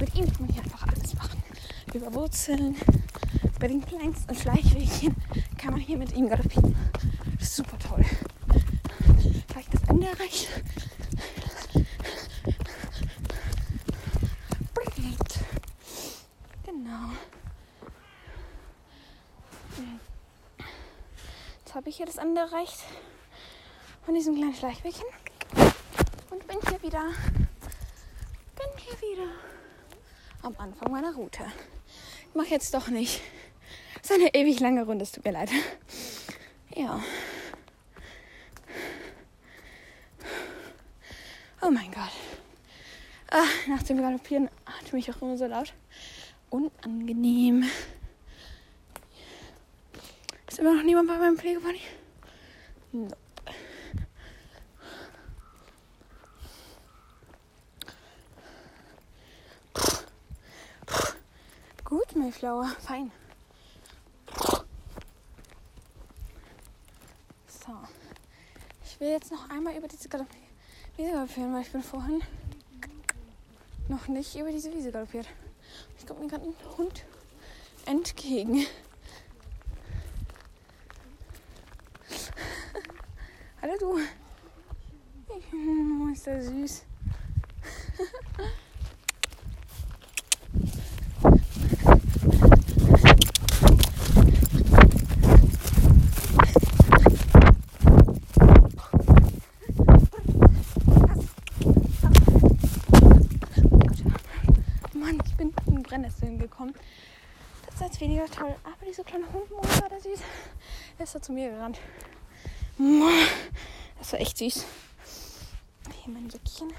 mit 0.00 0.14
ihm 0.14 0.32
kann 0.32 0.46
man 0.46 0.48
hier 0.50 0.62
einfach 0.62 0.86
alles 0.86 1.14
machen. 1.14 1.42
Über 1.92 2.14
Wurzeln, 2.14 2.76
bei 3.60 3.68
den 3.68 3.84
kleinsten 3.84 4.34
Schleichwegchen 4.34 5.14
kann 5.58 5.72
man 5.72 5.80
hier 5.80 5.98
mit 5.98 6.12
ihm 6.14 6.28
galoppieren. 6.28 6.74
Das 7.38 7.48
ist 7.48 7.56
super 7.56 7.78
toll. 7.78 8.04
Gleich 9.48 9.66
das 9.70 9.82
Ende 9.88 10.06
erreicht. 10.06 10.48
Genau. 16.64 17.10
Jetzt 21.58 21.74
habe 21.74 21.88
ich 21.88 21.96
hier 21.96 22.06
das 22.06 22.16
Ende 22.16 22.40
erreicht 22.40 22.78
von 24.04 24.14
diesem 24.14 24.36
kleinen 24.36 24.54
Schleichwegchen. 24.54 25.06
Bin 26.46 26.58
hier 26.68 26.82
wieder. 26.82 27.04
Bin 28.56 28.66
hier 28.76 29.00
wieder. 29.00 29.30
Am 30.42 30.54
Anfang 30.58 30.92
meiner 30.92 31.14
Route. 31.14 31.44
Ich 32.28 32.34
mache 32.34 32.48
jetzt 32.48 32.74
doch 32.74 32.88
nicht. 32.88 33.22
Ist 34.02 34.12
eine 34.12 34.34
ewig 34.34 34.60
lange 34.60 34.84
Runde, 34.84 35.02
es 35.04 35.12
tut 35.12 35.24
mir 35.24 35.32
leid. 35.32 35.50
Ja. 36.74 37.02
Oh 41.62 41.70
mein 41.70 41.90
Gott. 41.90 42.12
Ah, 43.30 43.46
nach 43.68 43.82
dem 43.82 44.02
Galoppieren 44.02 44.50
atme 44.66 44.98
ich 44.98 45.10
auch 45.10 45.22
immer 45.22 45.38
so 45.38 45.46
laut. 45.46 45.72
Unangenehm. 46.50 47.64
Ist 50.46 50.58
immer 50.58 50.74
noch 50.74 50.82
niemand 50.82 51.08
bei 51.08 51.16
meinem 51.16 51.38
Pflegepony? 51.38 51.80
Nope. 52.92 53.23
Mayflower. 62.24 62.64
Fein. 62.78 63.12
So. 67.46 67.72
Ich 68.82 68.98
will 68.98 69.08
jetzt 69.08 69.30
noch 69.30 69.50
einmal 69.50 69.76
über 69.76 69.88
diese 69.88 70.04
Wiese 70.04 70.08
galoppieren, 70.08 71.52
weil 71.52 71.60
ich 71.60 71.70
bin 71.70 71.82
vorhin 71.82 72.22
noch 73.88 74.08
nicht 74.08 74.34
über 74.36 74.50
diese 74.50 74.72
Wiese 74.72 74.90
galoppiert. 74.90 75.26
Ich 75.98 76.06
komme 76.06 76.20
mir 76.20 76.28
gerade 76.28 76.46
ein 76.46 76.54
Hund 76.78 77.04
entgegen. 77.84 78.66
Hallo 83.60 83.74
du. 83.78 83.98
Oh, 85.28 86.08
ist 86.10 86.24
der 86.24 86.42
süß. 86.42 86.84
Mann, 104.94 105.18
ich 105.26 105.34
bin 105.36 105.52
in 105.66 105.82
Brennnesseln 105.82 106.38
gekommen. 106.38 106.74
Das 107.66 107.74
ist 107.74 107.80
jetzt 107.80 108.00
weniger 108.00 108.26
toll. 108.26 108.54
Aber 109.14 109.22
dieser 109.22 109.28
kleine 109.28 109.32
Hund, 109.32 109.50
war 109.50 109.88
der 109.88 110.00
süß. 110.00 110.20
Der 110.98 111.04
ist 111.04 111.14
da 111.14 111.22
zu 111.22 111.32
mir 111.32 111.50
gerannt. 111.50 111.78
Das 113.98 114.12
war 114.12 114.20
echt 114.20 114.38
süß. 114.38 114.64
Hier 116.02 116.12
mein 116.12 116.28
Jäckchen. 116.28 116.72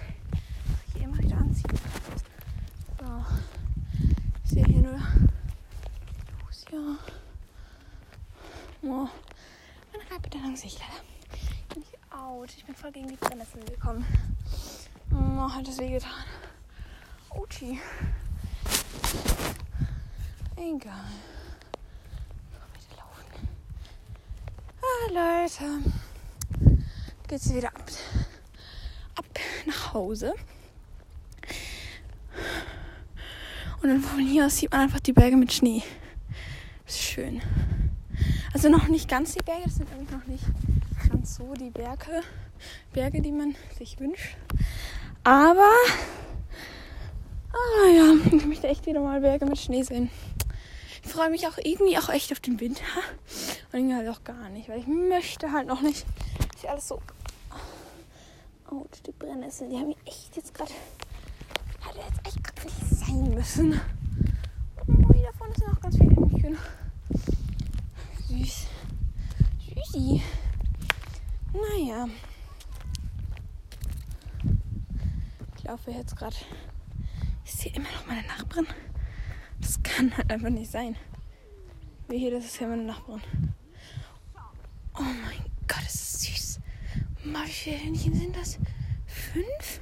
Hier 0.94 1.04
immer 1.04 1.18
wieder 1.20 1.38
anziehen. 1.38 1.80
So. 3.00 3.26
Ich 4.44 4.52
sehe 4.52 4.66
hier 4.66 4.82
nur 4.82 5.00
Lucia. 6.46 6.98
Oh. 8.84 9.08
Meine 9.92 10.12
Reitbeteiligung 10.12 10.56
sehe 10.56 10.68
ich 10.68 10.80
leider 10.80 11.02
nicht 11.76 11.98
out. 12.12 12.50
Ich 12.56 12.66
bin 12.66 12.76
voll 12.76 12.92
gegen 12.92 13.08
die 13.08 13.16
Brennnesseln 13.16 13.66
gekommen. 13.66 14.06
Oh, 15.12 15.50
hat 15.50 15.68
das 15.68 15.78
wehgetan. 15.78 16.12
Uchi. 17.30 17.80
Egal. 20.58 21.06
Weiter 22.52 22.96
laufen. 22.98 23.48
Ah, 24.82 25.05
Leute. 25.16 25.64
Geht's 27.30 27.54
wieder 27.54 27.70
ab. 27.70 27.90
Ab 29.16 29.26
nach 29.66 29.94
Hause. 29.94 30.34
Und 33.82 33.90
dann 33.90 34.02
von 34.02 34.20
hier 34.20 34.46
aus 34.46 34.58
sieht 34.58 34.72
man 34.72 34.82
einfach 34.82 35.00
die 35.00 35.14
Berge 35.14 35.38
mit 35.38 35.54
Schnee. 35.54 35.84
Ist 36.86 37.02
schön. 37.02 37.42
Also 38.54 38.68
noch 38.68 38.90
nicht 38.90 39.08
ganz 39.08 39.34
die 39.34 39.44
Berge, 39.44 39.64
das 39.64 39.76
sind 39.76 39.90
nämlich 39.92 40.12
noch 40.12 40.26
nicht 40.28 40.44
ganz 41.10 41.36
so 41.36 41.54
die 41.54 41.70
Berge, 41.70 42.22
Berge, 42.92 43.22
die 43.22 43.32
man 43.32 43.56
sich 43.78 43.98
wünscht. 44.02 44.36
Aber 45.24 45.72
Ah 47.54 47.88
ja, 47.88 48.14
ich 48.34 48.46
möchte 48.46 48.68
echt 48.68 48.86
wieder 48.86 49.00
mal 49.00 49.22
Berge 49.22 49.46
mit 49.46 49.58
Schnee 49.58 49.84
sehen. 49.84 50.10
Ich 51.06 51.10
freue 51.10 51.30
mich 51.30 51.48
auch 51.48 51.58
irgendwie 51.58 51.98
auch 51.98 52.10
echt 52.10 52.34
auf 52.34 52.42
den 52.42 52.60
Winter. 52.60 52.84
Irgendwie 53.76 53.94
halt 53.96 54.08
auch 54.08 54.24
gar 54.24 54.48
nicht, 54.48 54.70
weil 54.70 54.80
ich 54.80 54.88
möchte 54.88 55.52
halt 55.52 55.68
noch 55.68 55.82
nicht, 55.82 56.06
dass 56.54 56.64
ich 56.64 56.70
alles 56.70 56.88
so. 56.88 57.02
Oh, 58.72 58.86
die 59.06 59.12
Brennnesseln, 59.12 59.70
die 59.70 59.76
haben 59.76 59.88
mich 59.88 59.98
echt 60.06 60.34
jetzt 60.38 60.54
gerade. 60.54 60.72
Hätte 61.82 62.00
jetzt 62.00 62.26
echt 62.26 62.42
gerade 62.42 62.68
nicht 62.68 63.06
sein 63.06 63.30
müssen. 63.34 63.82
Hier 65.14 65.26
davon 65.26 65.54
sind 65.56 65.68
auch 65.68 65.82
ganz 65.82 65.98
viele 65.98 66.16
Hühnchen. 66.16 66.58
Süß. 68.30 68.68
Süßi. 69.60 70.22
Naja. 71.52 72.08
Ich 75.58 75.64
laufe 75.66 75.92
jetzt 75.92 76.16
gerade 76.16 76.38
ich 77.44 77.52
sehe 77.52 77.74
immer 77.74 77.92
noch 77.92 78.08
meine 78.08 78.26
Nachbarn. 78.26 78.68
Das 79.60 79.84
kann 79.84 80.16
halt 80.16 80.32
einfach 80.32 80.50
nicht 80.50 80.72
sein. 80.72 80.96
Wie 82.08 82.20
hier, 82.20 82.32
das 82.32 82.46
ist 82.46 82.62
ja 82.62 82.68
meine 82.68 82.84
Nachbarn. 82.84 83.22
Oh 84.98 85.02
mein 85.02 85.40
Gott, 85.68 85.84
das 85.84 85.96
ist 85.96 86.22
süß. 86.22 86.60
Mal, 87.26 87.46
wie 87.48 87.52
viele 87.52 87.78
Hühnchen 87.80 88.16
sind 88.16 88.36
das? 88.36 88.58
Fünf? 89.06 89.82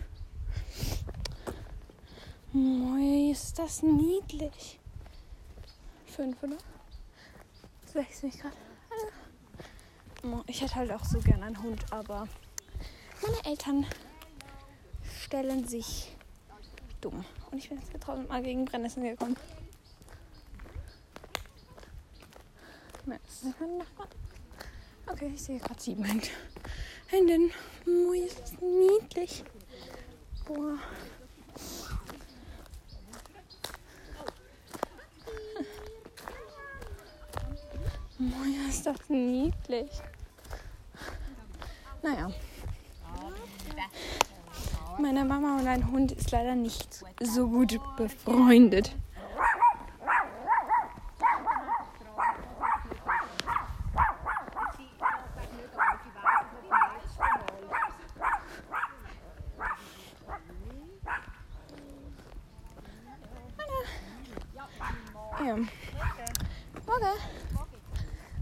Moi, 2.51 3.31
ist 3.31 3.59
das 3.59 3.83
niedlich. 3.83 4.79
Fünf, 6.05 6.41
oder? 6.41 6.57
Das 7.85 7.95
wächst 7.95 8.23
mich 8.23 8.39
gerade. 8.39 8.55
Ich 10.47 10.61
hätte 10.61 10.75
halt 10.75 10.91
auch 10.91 11.03
so 11.03 11.19
gern 11.19 11.43
einen 11.43 11.61
Hund, 11.61 11.83
aber 11.91 12.27
meine 13.21 13.45
Eltern 13.45 13.85
stellen 15.23 15.67
sich 15.67 16.15
dumm. 17.01 17.25
Und 17.51 17.57
ich 17.57 17.69
bin 17.69 17.77
jetzt 17.79 17.91
tausendmal 18.01 18.41
gegen 18.41 18.65
Brennnesseln 18.65 19.05
gekommen. 19.05 19.35
Nein, 23.05 23.19
das 23.25 23.43
ist 23.43 23.59
mein 23.59 23.77
Nachbar. 23.77 24.07
Okay, 25.05 25.31
ich 25.35 25.41
sehe 25.41 25.59
gerade 25.59 25.81
sieben 25.81 26.03
Händen. 26.03 27.51
Mui, 27.85 28.19
ist 28.19 28.39
das 28.39 28.53
niedlich. 28.61 29.43
Boah. 30.45 30.77
Mui, 38.17 38.69
ist 38.69 38.85
das 38.85 39.09
niedlich. 39.09 39.91
Naja. 42.01 42.31
Meine 44.99 45.25
Mama 45.25 45.59
und 45.59 45.67
ein 45.67 45.91
Hund 45.91 46.11
ist 46.11 46.31
leider 46.31 46.55
nicht 46.55 46.87
so 47.21 47.47
gut 47.47 47.79
befreundet. 47.97 48.95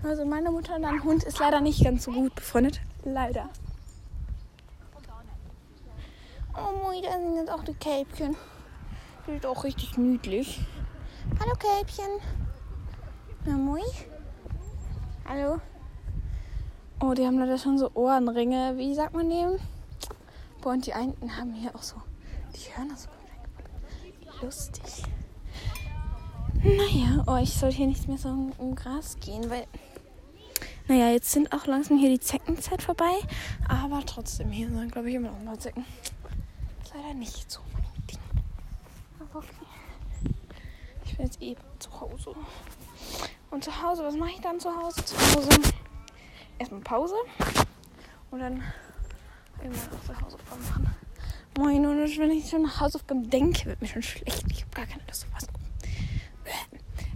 Also 0.04 0.26
meine 0.26 0.50
Mutter 0.50 0.76
und 0.76 0.86
ein 0.86 1.04
Hund 1.04 1.24
ist 1.24 1.40
leider 1.40 1.62
nicht 1.62 1.84
ganz 1.84 2.04
so 2.04 2.12
gut 2.12 2.34
befreundet. 2.34 2.82
Leider. 3.04 3.50
Oh, 6.54 6.76
moi, 6.82 7.02
da 7.02 7.12
sind 7.14 7.36
jetzt 7.36 7.52
auch 7.52 7.64
die 7.64 7.74
Kälbchen. 7.76 8.36
Die 9.28 9.32
ist 9.34 9.46
auch 9.46 9.64
richtig 9.64 9.98
niedlich. 9.98 10.60
Hallo, 11.40 11.54
Kälbchen. 11.54 12.20
Na, 13.46 13.54
moi. 13.54 13.82
Hallo. 15.28 15.62
Oh, 17.00 17.14
die 17.14 17.26
haben 17.26 17.40
leider 17.40 17.58
schon 17.58 17.78
so 17.78 17.92
Ohrenringe. 17.94 18.78
Wie 18.78 18.94
sagt 18.96 19.14
man 19.14 19.30
dem? 19.30 19.60
Boah, 20.62 20.74
und 20.74 20.86
die 20.86 20.94
einen 20.94 21.38
haben 21.38 21.54
hier 21.54 21.76
auch 21.76 21.84
so 21.84 21.96
die 22.56 22.76
Hörner 22.76 22.96
so 22.96 23.08
gut 23.08 24.42
Lustig. 24.42 25.04
Naja, 26.64 27.24
oh, 27.28 27.38
ich 27.38 27.54
soll 27.54 27.72
hier 27.72 27.88
nicht 27.88 28.08
mehr 28.08 28.18
so 28.18 28.30
um 28.58 28.76
Gras 28.76 29.18
gehen, 29.20 29.50
weil. 29.50 29.66
Naja, 30.88 31.12
jetzt 31.12 31.32
sind 31.32 31.54
auch 31.54 31.66
langsam 31.66 31.98
hier 31.98 32.10
die 32.10 32.20
Zeckenzeit 32.20 32.82
vorbei. 32.82 33.14
Aber 33.68 34.06
trotzdem, 34.06 34.52
hier 34.52 34.68
sind, 34.70 34.92
glaube 34.92 35.10
ich, 35.10 35.16
immer 35.16 35.32
noch 35.32 35.46
paar 35.46 35.60
Zecken 35.60 35.86
leider 36.94 37.14
nicht 37.14 37.50
so 37.50 37.62
mein 37.74 38.08
Ding. 38.08 38.20
Aber 39.20 39.40
okay. 39.40 40.36
Ich 41.06 41.18
bin 41.18 41.26
jetzt 41.26 41.42
eben 41.42 41.62
zu 41.80 42.00
Hause. 42.00 42.36
Und 43.50 43.64
zu 43.64 43.82
Hause, 43.82 44.04
was 44.04 44.16
mache 44.16 44.32
ich 44.32 44.42
dann 44.42 44.60
zu 44.60 44.74
Hause? 44.74 45.04
Zu 45.04 45.18
Hause 45.18 45.50
erstmal 46.58 46.82
Pause. 46.82 47.16
Und 48.30 48.40
dann 48.40 48.64
irgendwann 49.62 50.00
auch 50.00 50.06
zu 50.06 50.22
Hausaufgaben 50.22 50.64
machen. 50.64 50.96
Moin, 51.58 51.86
und 51.86 52.18
wenn 52.18 52.32
ich 52.32 52.50
schon 52.50 52.62
nach 52.62 52.80
Hausaufgaben 52.80 53.30
denke, 53.30 53.66
wird 53.66 53.82
mir 53.82 53.88
schon 53.88 54.04
schlecht. 54.04 54.46
Ich 54.50 54.62
habe 54.62 54.72
gar 54.74 54.86
keine 54.86 55.04
Lust 55.08 55.26
auf 55.26 55.34
was. 55.36 55.48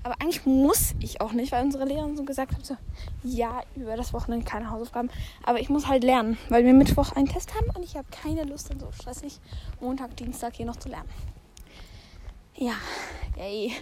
Aber 0.06 0.22
eigentlich 0.22 0.46
muss 0.46 0.94
ich 1.00 1.20
auch 1.20 1.32
nicht, 1.32 1.52
weil 1.52 1.64
unsere 1.64 1.84
Lehrerin 1.84 2.16
so 2.16 2.24
gesagt 2.24 2.54
hat, 2.54 2.64
so, 2.64 2.78
ja, 3.24 3.64
über 3.76 3.98
das 3.98 4.14
Wochenende 4.14 4.46
keine 4.46 4.70
Hausaufgaben. 4.70 5.10
Aber 5.42 5.60
ich 5.60 5.70
muss 5.70 5.88
halt 5.88 6.04
lernen, 6.04 6.38
weil 6.50 6.64
wir 6.64 6.76
Mittwoch 6.76 7.14
einen 7.14 7.28
Test 7.28 7.56
haben 7.56 7.72
und 7.76 7.82
ich 7.82 7.98
habe 7.98 8.06
keine 8.12 8.44
Lust, 8.44 8.70
dann 8.70 8.80
so 8.80 8.92
stressig 8.92 9.40
Montag, 9.80 10.16
Dienstag 10.16 10.58
hier 10.58 10.68
noch 10.68 10.76
zu 10.76 10.90
lernen. 10.90 11.10
Ja, 12.54 12.76
yay. 13.36 13.74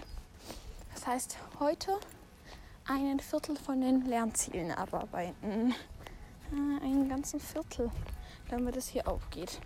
Das 0.94 1.06
heißt, 1.06 1.36
heute 1.60 1.92
einen 2.86 3.20
Viertel 3.20 3.56
von 3.56 3.82
den 3.82 4.06
Lernzielen 4.06 4.72
abarbeiten. 4.72 5.74
Äh, 6.50 6.84
einen 6.84 7.06
ganzen 7.06 7.38
Viertel, 7.38 7.90
damit 8.48 8.78
es 8.78 8.88
hier 8.88 9.06
aufgeht. 9.06 9.60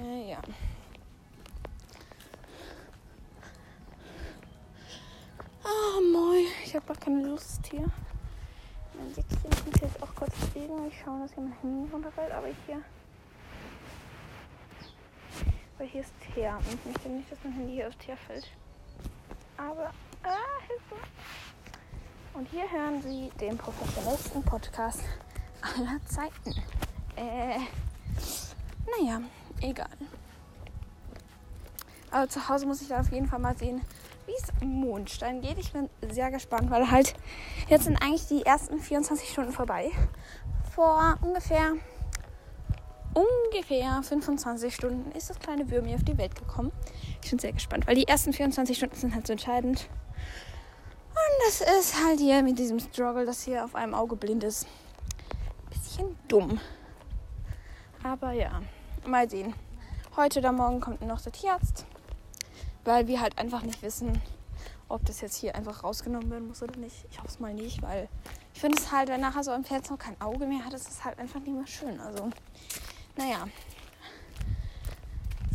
Äh, 0.00 0.30
ja. 0.30 0.38
Ah, 5.90 6.00
moi. 6.00 6.44
Ich 6.64 6.74
habe 6.74 6.86
gar 6.86 6.96
keine 6.96 7.26
Lust 7.26 7.66
hier. 7.68 7.84
Mein 8.94 9.12
Säckchen 9.12 9.38
muss 9.42 9.80
jetzt 9.80 10.02
auch 10.02 10.14
kurz 10.14 10.32
bewegen. 10.36 10.86
Ich 10.88 11.00
schaue, 11.00 11.20
dass 11.20 11.32
hier 11.32 11.42
mein 11.42 11.56
Handy 11.60 11.92
runterfällt. 11.92 12.32
Aber 12.32 12.46
hier. 12.66 12.82
Weil 15.78 15.86
hier 15.88 16.02
ist 16.02 16.12
Teer. 16.34 16.58
Und 16.58 16.74
ich 16.74 16.84
möchte 16.84 17.08
nicht, 17.08 17.32
dass 17.32 17.38
mein 17.42 17.54
Handy 17.54 17.72
hier 17.74 17.88
aufs 17.88 17.98
Teer 17.98 18.16
fällt. 18.16 18.46
Aber. 19.56 19.92
Ah, 20.22 20.60
Hilfe. 20.66 21.02
Und 22.34 22.48
hier 22.50 22.70
hören 22.70 23.02
Sie 23.02 23.30
den 23.40 23.58
professionellsten 23.58 24.44
Podcast 24.44 25.02
aller 25.60 25.98
Zeiten. 26.06 26.54
Äh. 27.16 27.58
Naja, 28.86 29.20
egal. 29.60 29.88
Aber 32.12 32.28
zu 32.28 32.48
Hause 32.48 32.66
muss 32.66 32.82
ich 32.82 32.88
da 32.88 33.00
auf 33.00 33.10
jeden 33.10 33.26
Fall 33.26 33.38
mal 33.40 33.56
sehen, 33.56 33.80
wie 34.30 34.42
es 34.42 34.64
Mondstein 34.64 35.40
geht. 35.40 35.58
Ich 35.58 35.72
bin 35.72 35.88
sehr 36.08 36.30
gespannt, 36.30 36.70
weil 36.70 36.90
halt 36.90 37.14
jetzt 37.68 37.84
sind 37.84 37.96
eigentlich 37.96 38.26
die 38.28 38.44
ersten 38.46 38.78
24 38.78 39.28
Stunden 39.28 39.52
vorbei. 39.52 39.90
Vor 40.74 41.18
ungefähr 41.22 41.72
ungefähr 43.12 44.02
25 44.02 44.72
Stunden 44.72 45.10
ist 45.12 45.30
das 45.30 45.38
kleine 45.40 45.68
Würmchen 45.70 45.96
auf 45.96 46.04
die 46.04 46.16
Welt 46.16 46.36
gekommen. 46.36 46.70
Ich 47.22 47.30
bin 47.30 47.40
sehr 47.40 47.52
gespannt, 47.52 47.86
weil 47.88 47.96
die 47.96 48.06
ersten 48.06 48.32
24 48.32 48.76
Stunden 48.76 48.94
sind 48.94 49.14
halt 49.14 49.26
so 49.26 49.32
entscheidend. 49.32 49.88
Und 51.08 51.46
das 51.46 51.60
ist 51.60 52.04
halt 52.04 52.20
hier 52.20 52.42
mit 52.42 52.58
diesem 52.58 52.78
Struggle, 52.78 53.26
das 53.26 53.42
hier 53.42 53.64
auf 53.64 53.74
einem 53.74 53.94
Auge 53.94 54.14
blind 54.14 54.44
ist. 54.44 54.66
Bisschen 55.70 56.16
dumm. 56.28 56.60
Aber 58.04 58.32
ja, 58.32 58.62
mal 59.04 59.28
sehen. 59.28 59.54
Heute 60.16 60.38
oder 60.38 60.52
morgen 60.52 60.80
kommt 60.80 61.02
noch 61.02 61.20
der 61.20 61.32
Tierarzt 61.32 61.84
weil 62.84 63.06
wir 63.06 63.20
halt 63.20 63.38
einfach 63.38 63.62
nicht 63.62 63.82
wissen, 63.82 64.20
ob 64.88 65.04
das 65.06 65.20
jetzt 65.20 65.36
hier 65.36 65.54
einfach 65.54 65.84
rausgenommen 65.84 66.30
werden 66.30 66.48
muss 66.48 66.62
oder 66.62 66.76
nicht. 66.76 67.06
Ich 67.10 67.18
hoffe 67.18 67.28
es 67.28 67.40
mal 67.40 67.54
nicht, 67.54 67.82
weil 67.82 68.08
ich 68.54 68.60
finde 68.60 68.78
es 68.78 68.90
halt, 68.90 69.08
wenn 69.08 69.20
nachher 69.20 69.44
so 69.44 69.52
ein 69.52 69.64
Pferd 69.64 69.88
noch 69.90 69.98
kein 69.98 70.20
Auge 70.20 70.46
mehr 70.46 70.64
hat, 70.64 70.74
ist 70.74 70.88
es 70.88 71.04
halt 71.04 71.18
einfach 71.18 71.40
nicht 71.40 71.54
mehr 71.54 71.66
schön. 71.66 72.00
Also, 72.00 72.30
naja. 73.16 73.46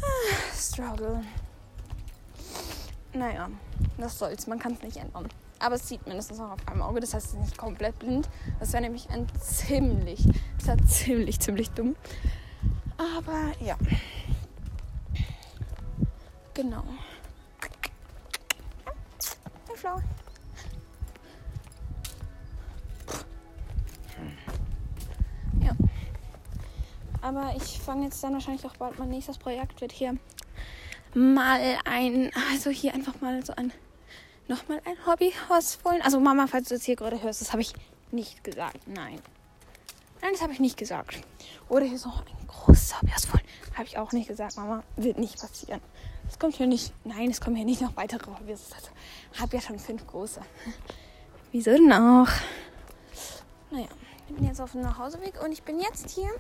Ah, 0.02 0.56
Struggle. 0.56 1.24
Naja, 3.14 3.50
das 3.98 4.20
soll's. 4.20 4.48
Man 4.48 4.60
kann 4.60 4.74
es 4.74 4.82
nicht 4.82 4.98
ändern. 4.98 5.28
Aber 5.60 5.76
es 5.76 5.88
sieht 5.88 6.06
mindestens 6.06 6.38
noch 6.38 6.52
auf 6.52 6.68
einem 6.68 6.82
Auge. 6.82 7.00
Das 7.00 7.14
heißt, 7.14 7.28
es 7.28 7.34
ist 7.34 7.40
nicht 7.40 7.58
komplett 7.58 7.98
blind. 8.00 8.30
Das 8.60 8.74
wäre 8.74 8.84
nämlich 8.84 9.10
ein 9.10 9.28
ziemlich, 9.40 10.28
das 10.58 10.68
wäre 10.68 10.86
ziemlich, 10.86 11.40
ziemlich 11.40 11.72
dumm. 11.72 11.96
Aber 12.98 13.52
ja. 13.60 13.78
Genau. 16.54 16.84
Flau. 19.86 20.02
Ja. 25.64 25.76
Aber 27.22 27.54
ich 27.56 27.80
fange 27.80 28.06
jetzt 28.06 28.24
dann 28.24 28.34
wahrscheinlich 28.34 28.66
auch 28.66 28.76
bald 28.78 28.98
mein 28.98 29.10
nächstes 29.10 29.38
Projekt 29.38 29.80
wird 29.82 29.92
hier 29.92 30.18
mal 31.14 31.78
ein, 31.86 32.32
also 32.52 32.72
hier 32.72 32.96
einfach 32.96 33.22
mal 33.22 33.46
so 33.46 33.54
ein, 33.56 33.72
nochmal 34.48 34.82
ein 34.86 34.98
Hobby 35.06 35.32
rausholen. 35.52 36.02
Also 36.02 36.20
Mama, 36.20 36.48
falls 36.48 36.70
du 36.70 36.76
das 36.76 36.84
hier 36.84 36.96
gerade 36.96 37.22
hörst, 37.22 37.42
das 37.42 37.52
habe 37.52 37.62
ich 37.62 37.74
nicht 38.12 38.44
gesagt. 38.44 38.88
Nein. 38.88 39.20
Nein, 40.26 40.34
das 40.34 40.42
habe 40.42 40.54
ich 40.54 40.60
nicht 40.60 40.76
gesagt. 40.76 41.22
Oder 41.70 41.86
hier 41.86 42.00
noch 42.00 42.26
ein 42.26 42.48
großes 42.48 42.96
ausholen. 43.16 43.46
Habe 43.76 43.84
ich 43.84 44.00
auch 44.00 44.12
nicht 44.12 44.28
gesagt, 44.28 44.58
Mama. 44.58 44.82
Wird 44.96 45.20
nicht 45.20 45.40
passieren. 45.40 45.80
Es 46.28 46.40
kommt 46.40 46.56
hier 46.56 46.66
nicht. 46.66 46.94
Nein, 47.04 47.30
es 47.30 47.40
kommen 47.40 47.56
hier 47.56 47.66
nicht 47.66 47.82
noch 47.82 47.96
weitere 47.96 48.32
Hobbys. 48.32 48.72
Ich 49.32 49.40
habe 49.40 49.56
ja 49.56 49.62
schon 49.62 49.78
fünf 49.78 50.08
große. 50.08 50.42
Wieso 51.52 51.70
denn 51.74 51.94
auch? 51.94 52.28
Naja, 53.70 53.88
ich 54.28 54.34
bin 54.34 54.48
jetzt 54.48 54.60
auf 54.60 54.72
dem 54.72 54.82
Nachhauseweg 54.82 55.40
und 55.44 55.52
ich 55.52 55.62
bin 55.62 55.80
jetzt 55.80 56.10
hier. 56.10 56.32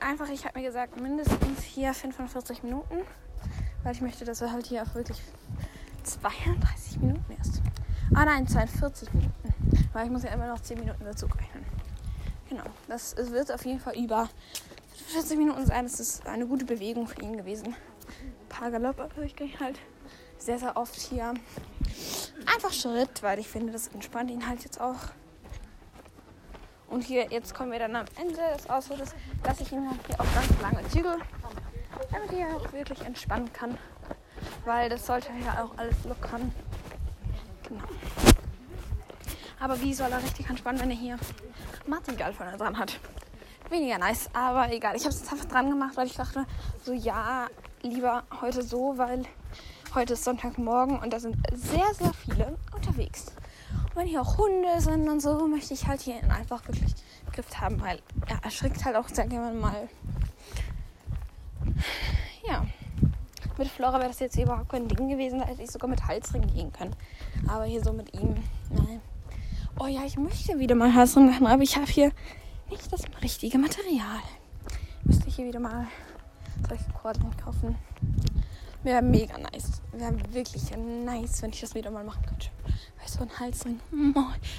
Einfach, 0.00 0.30
ich 0.30 0.46
habe 0.46 0.58
mir 0.58 0.64
gesagt, 0.64 0.98
mindestens 0.98 1.62
hier 1.62 1.92
45 1.92 2.62
Minuten. 2.62 3.02
Weil 3.82 3.92
ich 3.92 4.00
möchte, 4.00 4.24
dass 4.24 4.40
er 4.40 4.52
halt 4.52 4.66
hier 4.66 4.84
auch 4.84 4.94
wirklich 4.94 5.20
32 6.04 6.98
Minuten 7.00 7.30
erst. 7.36 7.60
Ah 8.14 8.24
nein, 8.24 8.48
42 8.48 9.12
Minuten. 9.12 9.54
Weil 9.92 10.06
ich 10.06 10.10
muss 10.10 10.22
ja 10.22 10.30
immer 10.30 10.48
noch 10.48 10.60
10 10.60 10.78
Minuten 10.78 11.04
dazu 11.04 11.26
rechnen. 11.26 11.79
Genau. 12.50 12.64
Das 12.88 13.16
wird 13.16 13.50
auf 13.50 13.64
jeden 13.64 13.80
Fall 13.80 13.96
über 13.96 14.28
40 15.06 15.38
Minuten 15.38 15.64
sein. 15.64 15.84
Das 15.84 15.98
ist 15.98 16.26
eine 16.26 16.46
gute 16.46 16.66
Bewegung 16.66 17.06
für 17.06 17.22
ihn 17.22 17.38
gewesen 17.38 17.74
paar 18.50 18.70
Galopp, 18.70 19.00
aber 19.00 19.22
ich 19.22 19.34
gehe 19.34 19.58
halt 19.58 19.78
sehr, 20.36 20.58
sehr 20.58 20.76
oft 20.76 20.94
hier 20.94 21.32
einfach 22.46 22.72
Schritt, 22.72 23.22
weil 23.22 23.38
ich 23.38 23.48
finde, 23.48 23.72
das 23.72 23.88
entspannt 23.88 24.30
ihn 24.30 24.46
halt 24.46 24.62
jetzt 24.64 24.80
auch. 24.80 24.96
Und 26.88 27.04
hier, 27.04 27.30
jetzt 27.30 27.54
kommen 27.54 27.72
wir 27.72 27.78
dann 27.78 27.96
am 27.96 28.06
Ende 28.20 28.40
des 28.54 28.68
Ausflugs, 28.68 29.14
dass 29.42 29.60
ich 29.60 29.72
ihn 29.72 29.88
halt 29.88 30.00
hier 30.06 30.20
auch 30.20 30.26
ganz 30.34 30.60
lange 30.60 30.88
zügel, 30.88 31.16
damit 32.10 32.32
er 32.32 32.56
auch 32.56 32.72
wirklich 32.72 33.00
entspannen 33.02 33.50
kann. 33.52 33.78
Weil 34.64 34.90
das 34.90 35.06
sollte 35.06 35.28
ja 35.44 35.64
auch 35.64 35.78
alles 35.78 35.96
lockern. 36.04 36.52
Genau. 37.68 38.29
Aber 39.60 39.80
wie 39.82 39.92
soll 39.92 40.10
er 40.10 40.22
richtig 40.22 40.48
entspannen, 40.48 40.80
wenn 40.80 40.90
er 40.90 40.96
hier 40.96 41.18
Martingall 41.86 42.32
vorne 42.32 42.56
dran 42.56 42.78
hat? 42.78 42.98
Weniger 43.68 43.98
nice, 43.98 44.30
aber 44.32 44.72
egal. 44.72 44.96
Ich 44.96 45.04
habe 45.04 45.14
es 45.14 45.30
einfach 45.30 45.44
dran 45.44 45.70
gemacht, 45.70 45.96
weil 45.96 46.06
ich 46.06 46.14
dachte, 46.14 46.46
so 46.82 46.92
ja, 46.92 47.46
lieber 47.82 48.24
heute 48.40 48.62
so, 48.62 48.96
weil 48.96 49.24
heute 49.94 50.14
ist 50.14 50.24
Sonntagmorgen 50.24 50.98
und 50.98 51.12
da 51.12 51.20
sind 51.20 51.36
sehr, 51.54 51.92
sehr 51.94 52.12
viele 52.14 52.56
unterwegs. 52.74 53.26
Und 53.90 53.96
wenn 53.96 54.06
hier 54.06 54.22
auch 54.22 54.38
Hunde 54.38 54.80
sind 54.80 55.08
und 55.08 55.20
so, 55.20 55.46
möchte 55.46 55.74
ich 55.74 55.86
halt 55.86 56.00
hier 56.00 56.16
einfach 56.30 56.66
wirklich 56.66 56.94
Griff 57.32 57.46
haben, 57.60 57.80
weil 57.80 58.00
er 58.26 58.42
erschrickt 58.42 58.84
halt 58.84 58.96
auch 58.96 59.08
sehr 59.08 59.26
gerne 59.26 59.56
mal. 59.56 59.88
Ja. 62.48 62.64
Mit 63.58 63.68
Flora 63.68 63.98
wäre 63.98 64.08
das 64.08 64.20
jetzt 64.20 64.38
überhaupt 64.38 64.70
kein 64.70 64.88
Ding 64.88 65.08
gewesen, 65.08 65.40
da 65.40 65.44
hätte 65.44 65.62
ich 65.62 65.70
sogar 65.70 65.90
mit 65.90 66.06
Halsring 66.06 66.46
gehen 66.46 66.72
können. 66.72 66.96
Aber 67.46 67.64
hier 67.64 67.84
so 67.84 67.92
mit 67.92 68.14
ihm, 68.14 68.36
nein. 68.70 69.02
Oh 69.82 69.86
ja, 69.86 70.04
ich 70.04 70.18
möchte 70.18 70.58
wieder 70.58 70.74
mal 70.74 70.94
Halsring 70.94 71.30
machen, 71.30 71.46
aber 71.46 71.62
ich 71.62 71.74
habe 71.76 71.90
hier 71.90 72.12
nicht 72.68 72.92
das 72.92 73.00
richtige 73.22 73.56
Material. 73.56 74.20
Müsste 75.04 75.26
ich 75.26 75.36
hier 75.36 75.46
wieder 75.46 75.58
mal 75.58 75.86
solche 76.68 76.84
Kordel 76.92 77.24
kaufen. 77.42 77.76
Wäre 78.82 79.00
mega 79.00 79.38
nice. 79.38 79.80
Wäre 79.92 80.14
wirklich 80.34 80.64
nice, 80.76 81.40
wenn 81.40 81.48
ich 81.48 81.62
das 81.62 81.74
wieder 81.74 81.90
mal 81.90 82.04
machen 82.04 82.22
könnte. 82.26 82.48
Weißt 83.00 83.16
du, 83.16 83.22
ein 83.22 83.40
Halsring. 83.40 83.80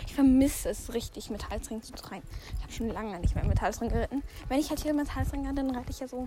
Ich 0.08 0.16
vermisse 0.16 0.70
es 0.70 0.92
richtig, 0.92 1.30
mit 1.30 1.48
Halsring 1.52 1.84
zu 1.84 1.94
reiten. 2.10 2.28
Ich 2.58 2.64
habe 2.64 2.74
schon 2.74 2.88
lange 2.88 3.20
nicht 3.20 3.36
mehr 3.36 3.46
mit 3.46 3.62
Halsring 3.62 3.90
geritten. 3.90 4.24
Wenn 4.50 4.60
ich 4.60 4.72
halt 4.72 4.80
hier 4.80 4.96
mit 4.96 5.14
Halsring 5.14 5.46
reite, 5.46 5.58
dann 5.58 5.76
reite 5.76 5.92
ich 5.92 6.00
ja 6.00 6.08
so 6.08 6.26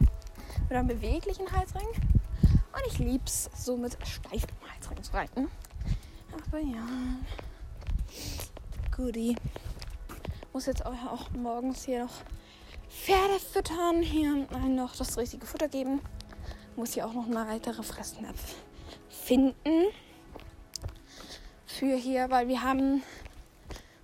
mit 0.68 0.72
einem 0.72 0.86
beweglichen 0.86 1.50
Halsring. 1.50 1.88
Und 2.44 2.82
ich 2.86 3.00
liebe 3.00 3.24
es, 3.26 3.50
so 3.56 3.76
mit 3.76 3.98
steifem 4.06 4.56
Halsring 4.72 5.02
zu 5.02 5.12
reiten. 5.12 5.48
Aber 6.46 6.60
ja. 6.60 6.86
Goodie. 8.96 9.34
Muss 10.52 10.66
jetzt 10.66 10.86
auch, 10.86 10.92
auch 11.10 11.30
morgens 11.30 11.84
hier 11.84 12.04
noch 12.04 12.14
Pferde 12.88 13.40
füttern, 13.40 14.02
hier 14.02 14.46
noch 14.68 14.94
das 14.94 15.18
richtige 15.18 15.46
Futter 15.46 15.66
geben. 15.66 16.00
Muss 16.76 16.92
hier 16.92 17.06
auch 17.06 17.12
noch 17.12 17.26
eine 17.26 17.48
weitere 17.48 17.82
Fressnapf 17.82 18.54
finden. 19.08 19.86
Für 21.66 21.96
hier, 21.96 22.30
weil 22.30 22.46
wir 22.46 22.62
haben 22.62 23.02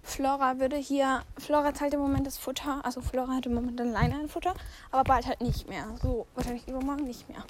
Flora 0.03 0.59
würde 0.59 0.77
hier, 0.77 1.23
Flora 1.39 1.71
teilt 1.71 1.95
im 1.95 2.01
Moment 2.01 2.27
das 2.27 2.37
Futter, 2.37 2.85
also 2.85 3.01
Flora 3.01 3.37
hat 3.37 3.47
im 3.47 3.55
Moment 3.55 3.81
alleine 3.81 4.17
ein 4.17 4.29
Futter, 4.29 4.55
aber 4.91 5.05
bald 5.05 5.27
halt 5.27 5.41
nicht 5.41 5.69
mehr. 5.69 5.85
So, 6.03 6.27
wahrscheinlich 6.35 6.67
übermorgen 6.67 7.05
nicht 7.05 7.29
mehr. 7.29 7.45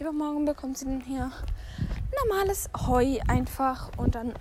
Übermorgen 0.00 0.46
bekommt 0.46 0.78
sie 0.78 0.86
dann 0.86 1.02
hier 1.02 1.30
normales 2.24 2.70
Heu 2.86 3.18
einfach 3.28 3.90
und 3.98 4.14
dann 4.14 4.32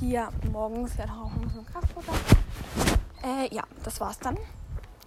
hier 0.00 0.28
morgens 0.52 0.96
ja 0.96 1.04
auch 1.04 1.32
noch 1.34 1.50
so 1.52 1.60
ein 1.60 1.66
Kraftfutter. 1.66 2.12
Äh, 3.22 3.54
ja, 3.54 3.62
das 3.82 4.00
war's 4.00 4.18
dann. 4.18 4.36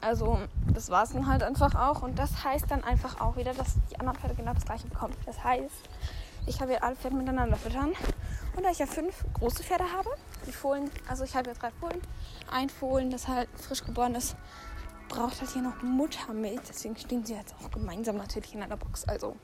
Also 0.01 0.39
das 0.73 0.89
war 0.89 1.03
es 1.03 1.11
dann 1.11 1.27
halt 1.27 1.43
einfach 1.43 1.75
auch. 1.75 2.01
Und 2.01 2.17
das 2.19 2.43
heißt 2.43 2.69
dann 2.69 2.83
einfach 2.83 3.19
auch 3.19 3.35
wieder, 3.35 3.53
dass 3.53 3.75
die 3.91 3.99
anderen 3.99 4.17
Pferde 4.19 4.35
genau 4.35 4.53
das 4.53 4.65
gleiche 4.65 4.87
bekommen. 4.87 5.13
Das 5.25 5.43
heißt, 5.43 5.89
ich 6.45 6.61
habe 6.61 6.71
hier 6.71 6.83
alle 6.83 6.95
Pferde 6.95 7.15
miteinander 7.15 7.57
füttern. 7.57 7.93
Und 8.55 8.63
da 8.63 8.71
ich 8.71 8.79
ja 8.79 8.85
fünf 8.85 9.23
große 9.33 9.63
Pferde 9.63 9.83
habe, 9.95 10.09
die 10.47 10.51
Fohlen, 10.51 10.89
also 11.07 11.23
ich 11.23 11.35
habe 11.35 11.49
ja 11.49 11.53
drei 11.53 11.71
Fohlen, 11.71 12.01
ein 12.51 12.69
Fohlen, 12.69 13.11
das 13.11 13.27
halt 13.27 13.49
frisch 13.55 13.83
geboren 13.83 14.15
ist, 14.15 14.35
braucht 15.09 15.39
halt 15.39 15.51
hier 15.51 15.61
noch 15.61 15.81
Muttermilch. 15.81 16.61
Deswegen 16.67 16.95
stehen 16.97 17.25
sie 17.25 17.35
jetzt 17.35 17.55
auch 17.61 17.69
gemeinsam 17.71 18.17
natürlich 18.17 18.53
in 18.53 18.63
einer 18.63 18.77
Box. 18.77 19.05
Also 19.05 19.35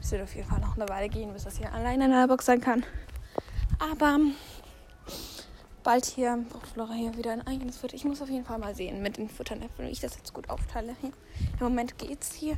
es 0.00 0.10
wird 0.12 0.22
auf 0.22 0.34
jeden 0.34 0.48
Fall 0.48 0.60
noch 0.60 0.76
eine 0.76 0.88
Weile 0.88 1.08
gehen, 1.08 1.32
bis 1.32 1.44
das 1.44 1.58
hier 1.58 1.72
alleine 1.72 2.06
in 2.06 2.12
einer 2.12 2.28
Box 2.28 2.46
sein 2.46 2.60
kann. 2.60 2.84
Aber 3.78 4.18
bald 5.82 6.04
hier 6.04 6.44
braucht 6.50 6.66
Flora 6.66 6.92
hier 6.92 7.16
wieder 7.16 7.32
ein 7.32 7.46
eigenes 7.46 7.78
Futter. 7.78 7.94
Ich 7.94 8.04
muss 8.04 8.20
auf 8.20 8.28
jeden 8.28 8.44
Fall 8.44 8.58
mal 8.58 8.74
sehen 8.74 9.02
mit 9.02 9.16
den 9.16 9.28
Futternäpfen, 9.28 9.86
wie 9.86 9.90
ich 9.90 10.00
das 10.00 10.16
jetzt 10.16 10.34
gut 10.34 10.50
aufteile. 10.50 10.94
Hier. 11.00 11.12
Im 11.58 11.64
Moment 11.64 11.98
geht's 11.98 12.34
hier 12.34 12.56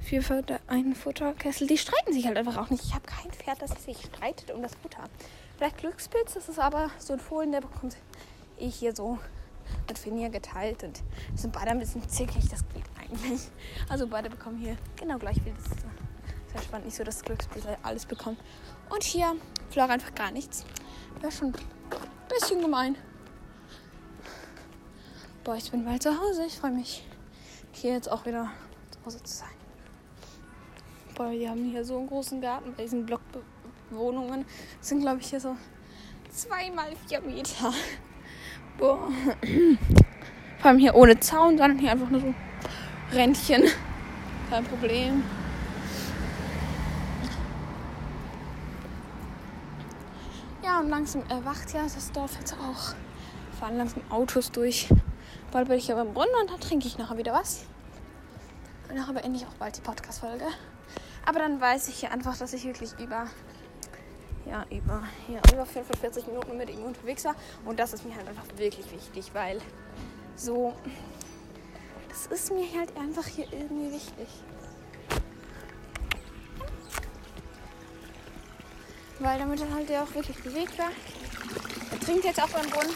für 0.00 0.22
Futter, 0.22 0.60
einen 0.66 0.94
Futterkessel. 0.94 1.66
Die 1.66 1.78
streiten 1.78 2.12
sich 2.12 2.26
halt 2.26 2.36
einfach 2.36 2.56
auch 2.56 2.70
nicht. 2.70 2.84
Ich 2.84 2.94
habe 2.94 3.06
kein 3.06 3.30
Pferd, 3.32 3.60
das 3.60 3.84
sich 3.84 3.98
streitet 3.98 4.50
um 4.50 4.62
das 4.62 4.74
Futter. 4.76 5.04
Vielleicht 5.56 5.78
Glückspilz, 5.78 6.34
das 6.34 6.48
ist 6.48 6.58
aber 6.58 6.90
so 6.98 7.14
ein 7.14 7.20
Fohlen, 7.20 7.52
der 7.52 7.60
bekommt 7.60 7.96
ich 8.58 8.76
hier 8.76 8.94
so 8.94 9.18
mit 9.88 9.98
Finja 9.98 10.28
geteilt 10.28 10.84
und 10.84 11.02
sind 11.34 11.52
beide 11.52 11.70
ein 11.70 11.78
bisschen 11.78 12.08
zickig, 12.08 12.48
das 12.48 12.64
geht 12.72 12.84
eigentlich. 12.98 13.48
Also 13.88 14.06
beide 14.06 14.30
bekommen 14.30 14.58
hier 14.58 14.76
genau 14.96 15.18
gleich 15.18 15.42
viel. 15.42 15.52
Das 15.52 15.66
ist 15.66 15.84
sehr 16.52 16.62
spannend, 16.62 16.86
nicht 16.86 16.96
so, 16.96 17.04
dass 17.04 17.22
Glückspilz 17.22 17.66
alles 17.82 18.06
bekommt. 18.06 18.38
Und 18.88 19.02
hier 19.02 19.34
Flora 19.70 19.92
einfach 19.92 20.14
gar 20.14 20.30
nichts. 20.30 20.64
Wäre 21.20 21.32
schon 21.32 21.48
ein 21.48 21.54
bisschen 22.28 22.60
gemein. 22.60 22.96
Boah, 25.44 25.56
ich 25.56 25.70
bin 25.70 25.84
bald 25.84 26.02
zu 26.02 26.10
Hause. 26.10 26.44
Ich 26.46 26.58
freue 26.58 26.72
mich, 26.72 27.06
hier 27.72 27.92
jetzt 27.92 28.10
auch 28.10 28.26
wieder 28.26 28.50
zu 28.90 28.98
Hause 29.04 29.22
zu 29.22 29.34
sein. 29.34 29.48
Boah, 31.14 31.30
wir 31.30 31.50
haben 31.50 31.64
hier 31.64 31.84
so 31.84 31.98
einen 31.98 32.08
großen 32.08 32.40
Garten 32.40 32.74
bei 32.76 32.82
diesen 32.82 33.06
Blockwohnungen. 33.06 34.44
Das 34.78 34.88
sind, 34.88 35.00
glaube 35.00 35.20
ich, 35.20 35.30
hier 35.30 35.40
so 35.40 35.56
zweimal 36.30 36.92
vier 37.06 37.20
Meter. 37.20 37.72
Boah. 38.78 39.08
Vor 40.58 40.70
allem 40.70 40.78
hier 40.78 40.94
ohne 40.94 41.18
Zaun, 41.20 41.56
sondern 41.56 41.78
hier 41.78 41.92
einfach 41.92 42.10
nur 42.10 42.20
so 42.20 42.34
Rändchen. 43.12 43.64
Kein 44.50 44.64
Problem. 44.64 45.22
Und 50.86 50.90
langsam 50.90 51.24
erwacht 51.28 51.74
ja 51.74 51.82
das 51.82 52.12
Dorf 52.12 52.38
jetzt 52.38 52.52
auch. 52.52 52.94
Fahren 53.58 53.76
langsam 53.76 54.04
Autos 54.08 54.52
durch. 54.52 54.88
Bald 55.50 55.66
bin 55.66 55.78
ich 55.78 55.88
ja 55.88 55.96
beim 55.96 56.14
Brunnen 56.14 56.32
und 56.40 56.48
dann 56.48 56.60
trinke 56.60 56.86
ich 56.86 56.96
nachher 56.96 57.18
wieder 57.18 57.32
was. 57.32 57.64
Und 58.88 58.94
nachher 58.94 59.14
beende 59.14 59.36
ich 59.36 59.44
auch 59.48 59.54
bald 59.54 59.76
die 59.76 59.80
Podcast-Folge. 59.80 60.44
Aber 61.24 61.40
dann 61.40 61.60
weiß 61.60 61.88
ich 61.88 62.02
ja 62.02 62.10
einfach, 62.10 62.38
dass 62.38 62.52
ich 62.52 62.64
wirklich 62.64 62.92
über, 63.00 63.26
ja, 64.48 64.64
über, 64.70 65.02
ja, 65.26 65.40
über 65.52 65.66
45 65.66 66.28
Minuten 66.28 66.56
mit 66.56 66.70
ihm 66.70 66.84
unterwegs 66.84 67.24
war. 67.24 67.34
Und 67.64 67.80
das 67.80 67.92
ist 67.92 68.04
mir 68.04 68.14
halt 68.14 68.28
einfach 68.28 68.46
wirklich 68.56 68.86
wichtig, 68.92 69.32
weil 69.34 69.58
so, 70.36 70.72
das 72.08 72.28
ist 72.28 72.52
mir 72.52 72.64
halt 72.78 72.96
einfach 72.96 73.26
hier 73.26 73.52
irgendwie 73.52 73.90
wichtig. 73.90 74.28
Weil 79.18 79.38
damit 79.38 79.60
er 79.60 79.74
halt 79.74 79.88
ja 79.88 80.02
auch 80.02 80.14
wirklich 80.14 80.36
bewegt 80.42 80.78
war. 80.78 80.90
Er 81.90 82.00
trinkt 82.00 82.24
jetzt 82.24 82.42
auch 82.42 82.48
beim 82.48 82.68
Brunnen. 82.68 82.94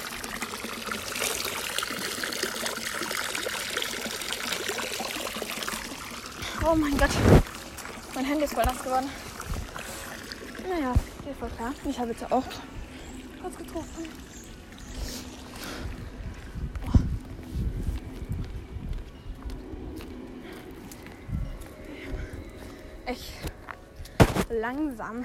Oh 6.63 6.75
mein 6.75 6.97
Gott. 6.99 7.11
Mein 8.15 8.25
Handy 8.27 8.45
ist 8.45 8.55
voll 8.55 8.65
nass 8.65 8.83
geworden. 8.83 9.09
Naja, 10.69 10.93
geht 11.25 11.37
voll 11.37 11.49
klar. 11.57 11.73
Ich 11.85 11.99
habe 11.99 12.11
jetzt 12.11 12.31
auch 12.31 12.45
kurz 13.41 13.57
getrunken. 13.57 14.09
Echt 23.07 23.33
langsam. 24.51 25.25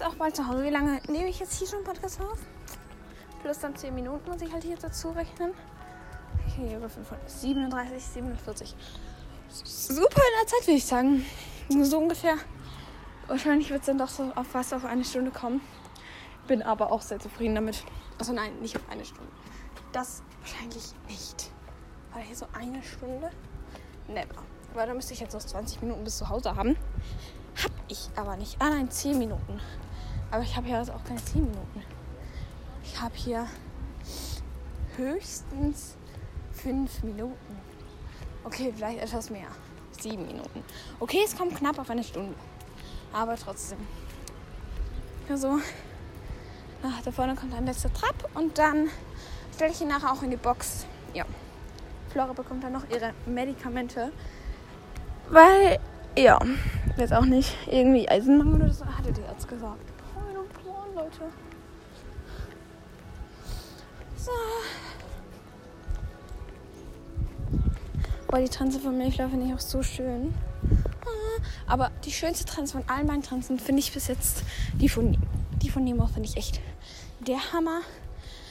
Jetzt 0.00 0.08
auch 0.08 0.14
bald 0.14 0.34
zu 0.34 0.48
Hause. 0.48 0.64
Wie 0.64 0.70
lange 0.70 0.98
nehme 1.08 1.28
ich 1.28 1.40
jetzt 1.40 1.58
hier 1.58 1.68
schon 1.68 1.84
Podcast 1.84 2.22
auf? 2.22 2.38
Plus 3.42 3.58
dann 3.58 3.76
10 3.76 3.94
Minuten 3.94 4.30
muss 4.30 4.40
ich 4.40 4.50
halt 4.50 4.64
hier 4.64 4.78
dazu 4.78 5.10
rechnen. 5.10 5.50
Okay, 6.46 6.74
über 6.74 6.88
37, 7.26 8.02
47 8.02 8.74
super 9.50 10.22
in 10.22 10.40
der 10.40 10.46
Zeit, 10.46 10.66
würde 10.66 10.78
ich 10.78 10.86
sagen. 10.86 11.26
So 11.68 11.98
ungefähr. 11.98 12.36
Wahrscheinlich 13.26 13.68
wird 13.68 13.80
es 13.80 13.86
dann 13.88 13.98
doch 13.98 14.08
so 14.08 14.32
auf 14.36 14.46
was 14.54 14.72
auf 14.72 14.86
eine 14.86 15.04
Stunde 15.04 15.32
kommen. 15.32 15.60
Bin 16.46 16.62
aber 16.62 16.90
auch 16.92 17.02
sehr 17.02 17.18
zufrieden 17.18 17.56
damit. 17.56 17.84
Also 18.18 18.32
nein, 18.32 18.58
nicht 18.62 18.76
auf 18.76 18.88
eine 18.90 19.04
Stunde. 19.04 19.30
Das 19.92 20.22
wahrscheinlich 20.40 20.94
nicht. 21.08 21.50
Weil 22.14 22.22
hier 22.22 22.36
so 22.36 22.46
eine 22.54 22.82
Stunde? 22.82 23.30
Never. 24.08 24.42
Weil 24.72 24.86
da 24.86 24.94
müsste 24.94 25.12
ich 25.12 25.20
jetzt 25.20 25.34
noch 25.34 25.42
20 25.42 25.82
Minuten 25.82 26.04
bis 26.04 26.16
zu 26.16 26.30
Hause 26.30 26.56
haben. 26.56 26.78
Hab 27.62 27.72
ich 27.88 28.08
aber 28.16 28.38
nicht. 28.38 28.56
Ah 28.60 28.70
nein, 28.70 28.90
10 28.90 29.18
Minuten. 29.18 29.60
Aber 30.30 30.42
ich 30.42 30.56
habe 30.56 30.66
hier 30.66 30.78
also 30.78 30.92
auch 30.92 31.04
keine 31.04 31.22
10 31.22 31.42
Minuten. 31.42 31.82
Ich 32.84 33.00
habe 33.00 33.14
hier 33.14 33.46
höchstens 34.96 35.96
5 36.52 37.02
Minuten. 37.02 37.58
Okay, 38.44 38.72
vielleicht 38.74 39.00
etwas 39.00 39.30
mehr. 39.30 39.48
Sieben 40.00 40.26
Minuten. 40.26 40.64
Okay, 40.98 41.20
es 41.24 41.36
kommt 41.36 41.56
knapp 41.56 41.78
auf 41.78 41.90
eine 41.90 42.04
Stunde. 42.04 42.34
Aber 43.12 43.36
trotzdem. 43.36 43.78
Also, 45.28 45.58
ach, 46.82 47.02
da 47.04 47.10
vorne 47.10 47.34
kommt 47.34 47.54
ein 47.54 47.66
letzter 47.66 47.92
Trab 47.92 48.14
und 48.34 48.56
dann 48.58 48.88
stelle 49.54 49.72
ich 49.72 49.80
ihn 49.80 49.88
nachher 49.88 50.12
auch 50.12 50.22
in 50.22 50.30
die 50.30 50.36
Box. 50.36 50.86
Ja. 51.12 51.24
Flora 52.10 52.32
bekommt 52.32 52.64
dann 52.64 52.72
noch 52.72 52.88
ihre 52.90 53.12
Medikamente. 53.26 54.10
Weil, 55.28 55.78
ja, 56.16 56.40
jetzt 56.96 57.12
auch 57.12 57.24
nicht 57.24 57.56
irgendwie 57.66 58.08
Eisenmangel 58.08 58.62
oder 58.62 58.72
so, 58.72 58.84
hatte 58.86 59.12
die 59.12 59.22
Arzt 59.22 59.48
gesagt. 59.48 59.99
Leute. 61.00 61.32
So. 64.16 64.30
Boah, 68.28 68.38
die 68.38 68.48
Transe 68.48 68.78
von 68.78 68.98
Mayflower 68.98 69.30
finde 69.30 69.46
ich 69.46 69.54
auch 69.54 69.60
so 69.60 69.82
schön. 69.82 70.34
Ah, 71.04 71.72
aber 71.72 71.90
die 72.04 72.12
schönste 72.12 72.44
Transe 72.44 72.72
von 72.72 72.84
allen 72.88 73.06
meinen 73.06 73.22
Transen 73.22 73.58
finde 73.58 73.80
ich 73.80 73.92
bis 73.92 74.08
jetzt 74.08 74.44
die 74.74 74.88
von, 74.88 75.16
die 75.62 75.70
von 75.70 75.84
Nemo, 75.84 76.06
finde 76.06 76.28
ich 76.28 76.36
echt 76.36 76.60
der 77.26 77.52
Hammer. 77.52 77.80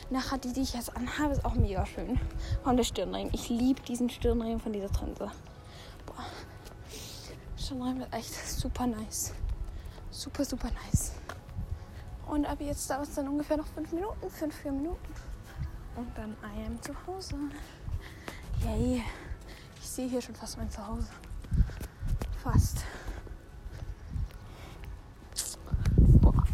Nachher 0.09 0.39
die, 0.39 0.51
die 0.53 0.61
ich 0.61 0.73
jetzt 0.73 0.95
anhabe, 0.97 1.33
ist 1.33 1.45
auch 1.45 1.53
mega 1.53 1.85
schön. 1.85 2.19
Und 2.65 2.77
der 2.77 2.83
Stirnring. 2.83 3.29
Ich 3.31 3.49
liebe 3.49 3.79
diesen 3.83 4.09
Stirnring 4.09 4.59
von 4.59 4.73
dieser 4.73 4.91
Transe. 4.91 5.29
Boah. 6.07 6.25
Stirnring 7.55 7.99
wird 7.99 8.11
echt 8.11 8.33
super 8.33 8.87
nice. 8.87 9.33
Super, 10.09 10.43
super 10.43 10.69
nice. 10.85 11.11
Und 12.29 12.45
ab 12.45 12.61
jetzt 12.61 12.87
dauert 12.89 13.07
es 13.07 13.15
dann 13.15 13.27
ungefähr 13.27 13.57
noch 13.57 13.65
fünf 13.65 13.91
Minuten, 13.91 14.29
fünf, 14.29 14.55
vier 14.55 14.71
Minuten. 14.71 15.13
Und 15.95 16.15
dann 16.15 16.37
I 16.43 16.65
am 16.67 16.79
zu 16.81 16.93
Hause. 17.07 17.35
Yay. 18.63 19.03
Ich 19.81 19.89
sehe 19.89 20.07
hier 20.07 20.21
schon 20.21 20.35
fast 20.35 20.57
mein 20.57 20.69
Zuhause. 20.69 21.09
Fast. 22.43 22.85
Boah. 26.21 26.45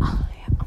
Ach, 0.00 0.20
ja. 0.20 0.66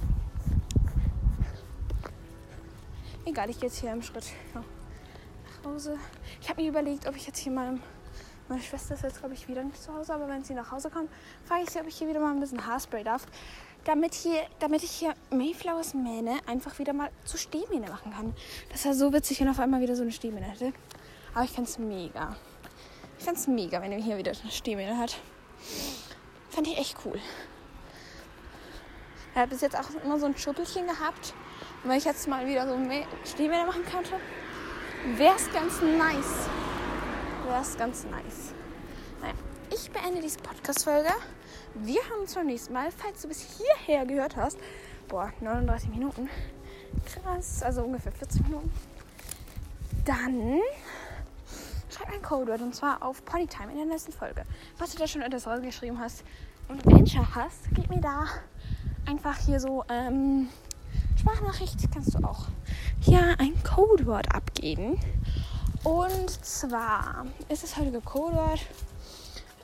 Egal, 3.26 3.50
ich 3.52 3.60
gehe 3.60 3.70
jetzt 3.70 3.78
hier 3.80 3.94
im 3.94 4.02
Schritt 4.02 4.26
nach 4.56 4.64
Hause. 5.64 5.98
Ich 6.42 6.50
habe 6.50 6.64
mir 6.64 6.70
überlegt, 6.70 7.08
ob 7.08 7.16
ich 7.16 7.28
jetzt 7.28 7.38
hier 7.38 7.52
mal. 7.52 7.78
Meine 8.50 8.64
Schwester 8.64 8.96
ist 8.96 9.04
jetzt, 9.04 9.20
glaube 9.20 9.34
ich, 9.34 9.48
wieder 9.48 9.64
nicht 9.64 9.82
zu 9.82 9.94
Hause, 9.94 10.14
aber 10.14 10.28
wenn 10.28 10.44
sie 10.44 10.54
nach 10.54 10.72
Hause 10.72 10.90
kommt, 10.90 11.10
frage 11.46 11.64
ich 11.64 11.70
sie, 11.70 11.80
ob 11.80 11.88
ich 11.88 11.96
hier 11.96 12.10
wieder 12.10 12.20
mal 12.20 12.34
ein 12.34 12.40
bisschen 12.42 12.66
Haarspray 12.66 13.04
darf. 13.04 13.26
Damit, 13.86 14.14
hier, 14.14 14.44
damit 14.60 14.84
ich 14.84 14.92
hier 14.92 15.16
Mayflowers 15.32 15.96
Mähne 15.96 16.40
einfach 16.46 16.78
wieder 16.78 16.94
mal 16.94 17.10
zu 17.26 17.38
Stehmähne 17.38 17.88
machen 17.90 18.14
kann. 18.14 18.36
Das 18.72 18.86
wäre 18.86 18.94
so 18.94 19.12
witzig, 19.12 19.42
wenn 19.42 19.50
auf 19.50 19.60
einmal 19.60 19.82
wieder 19.82 19.96
so 19.96 20.04
eine 20.04 20.12
Stehmähne 20.12 20.46
hätte. 20.46 20.72
Aber 21.34 21.44
ich 21.44 21.52
fände 21.52 21.70
es 21.70 21.80
mega. 21.80 22.36
Ich 23.18 23.26
fände 23.26 23.40
es 23.40 23.48
mega, 23.48 23.82
wenn 23.82 23.92
er 23.92 24.00
hier 24.00 24.18
wieder 24.18 24.34
Stehmädel 24.36 24.98
hat. 24.98 25.18
Fand 26.50 26.68
ich 26.68 26.78
echt 26.78 26.96
cool. 27.06 27.20
Er 29.34 29.44
hat 29.44 29.50
bis 29.50 29.62
jetzt 29.62 29.78
auch 29.78 29.90
immer 30.04 30.20
so 30.20 30.26
ein 30.26 30.38
Schuppelchen 30.38 30.86
gehabt. 30.86 31.34
Und 31.84 31.90
wenn 31.90 31.98
ich 31.98 32.06
jetzt 32.06 32.28
mal 32.28 32.46
wieder 32.46 32.68
so 32.68 32.78
Stehmädel 33.24 33.66
machen 33.66 33.84
könnte, 33.86 34.14
wäre 35.18 35.36
es 35.36 35.52
ganz 35.52 35.82
nice. 35.82 36.50
Wäre 37.48 37.62
es 37.62 37.78
ganz 37.78 38.04
nice. 38.04 38.54
Naja, 39.22 39.34
ich 39.72 39.90
beende 39.90 40.22
diese 40.22 40.38
Podcast-Folge 40.40 41.10
wir 41.76 42.02
haben 42.10 42.22
uns 42.22 42.36
beim 42.36 42.48
nächsten 42.48 42.74
Mal, 42.74 42.90
falls 42.92 43.22
du 43.22 43.28
bis 43.28 43.58
hierher 43.58 44.06
gehört 44.06 44.36
hast, 44.36 44.58
boah, 45.08 45.32
39 45.40 45.90
Minuten, 45.90 46.30
krass, 47.06 47.64
also 47.64 47.84
ungefähr 47.84 48.12
40 48.12 48.44
Minuten, 48.44 48.72
dann 50.06 50.60
schreib 51.90 52.14
ein 52.14 52.22
Codewort 52.22 52.62
und 52.62 52.76
zwar 52.76 53.04
auf 53.04 53.24
Ponytime 53.26 53.72
in 53.72 53.78
der 53.78 53.86
nächsten 53.86 54.12
Folge. 54.12 54.44
Was 54.78 54.92
du 54.92 54.98
da 54.98 55.08
schon 55.08 55.22
etwas 55.22 55.48
rausgeschrieben 55.48 56.00
hast 56.00 56.24
und 56.68 56.86
Adventure 56.86 57.36
hast, 57.36 57.70
gib 57.74 57.90
mir 57.90 58.02
da 58.02 58.26
einfach 59.06 59.38
hier 59.38 59.60
so 59.60 59.84
ähm, 59.90 60.50
Sprachnachricht, 61.20 61.78
kannst 61.94 62.16
du 62.16 62.24
auch 62.24 62.48
hier 63.00 63.36
ein 63.40 63.54
Codewort 63.64 64.34
abgeben. 64.34 65.00
Und 65.84 66.30
zwar 66.46 67.26
ist 67.50 67.64
das 67.64 67.78
heutige 67.78 68.02
Codewort 68.02 68.60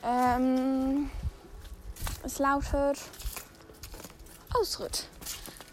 ähm, 0.04 1.10
es 2.24 2.40
lautet 2.40 3.00
Ausritt. 4.54 5.08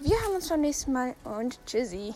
Wir 0.00 0.20
haben 0.22 0.34
uns 0.34 0.48
beim 0.48 0.60
nächsten 0.60 0.92
Mal 0.92 1.14
und 1.24 1.58
tschüssi. 1.66 2.14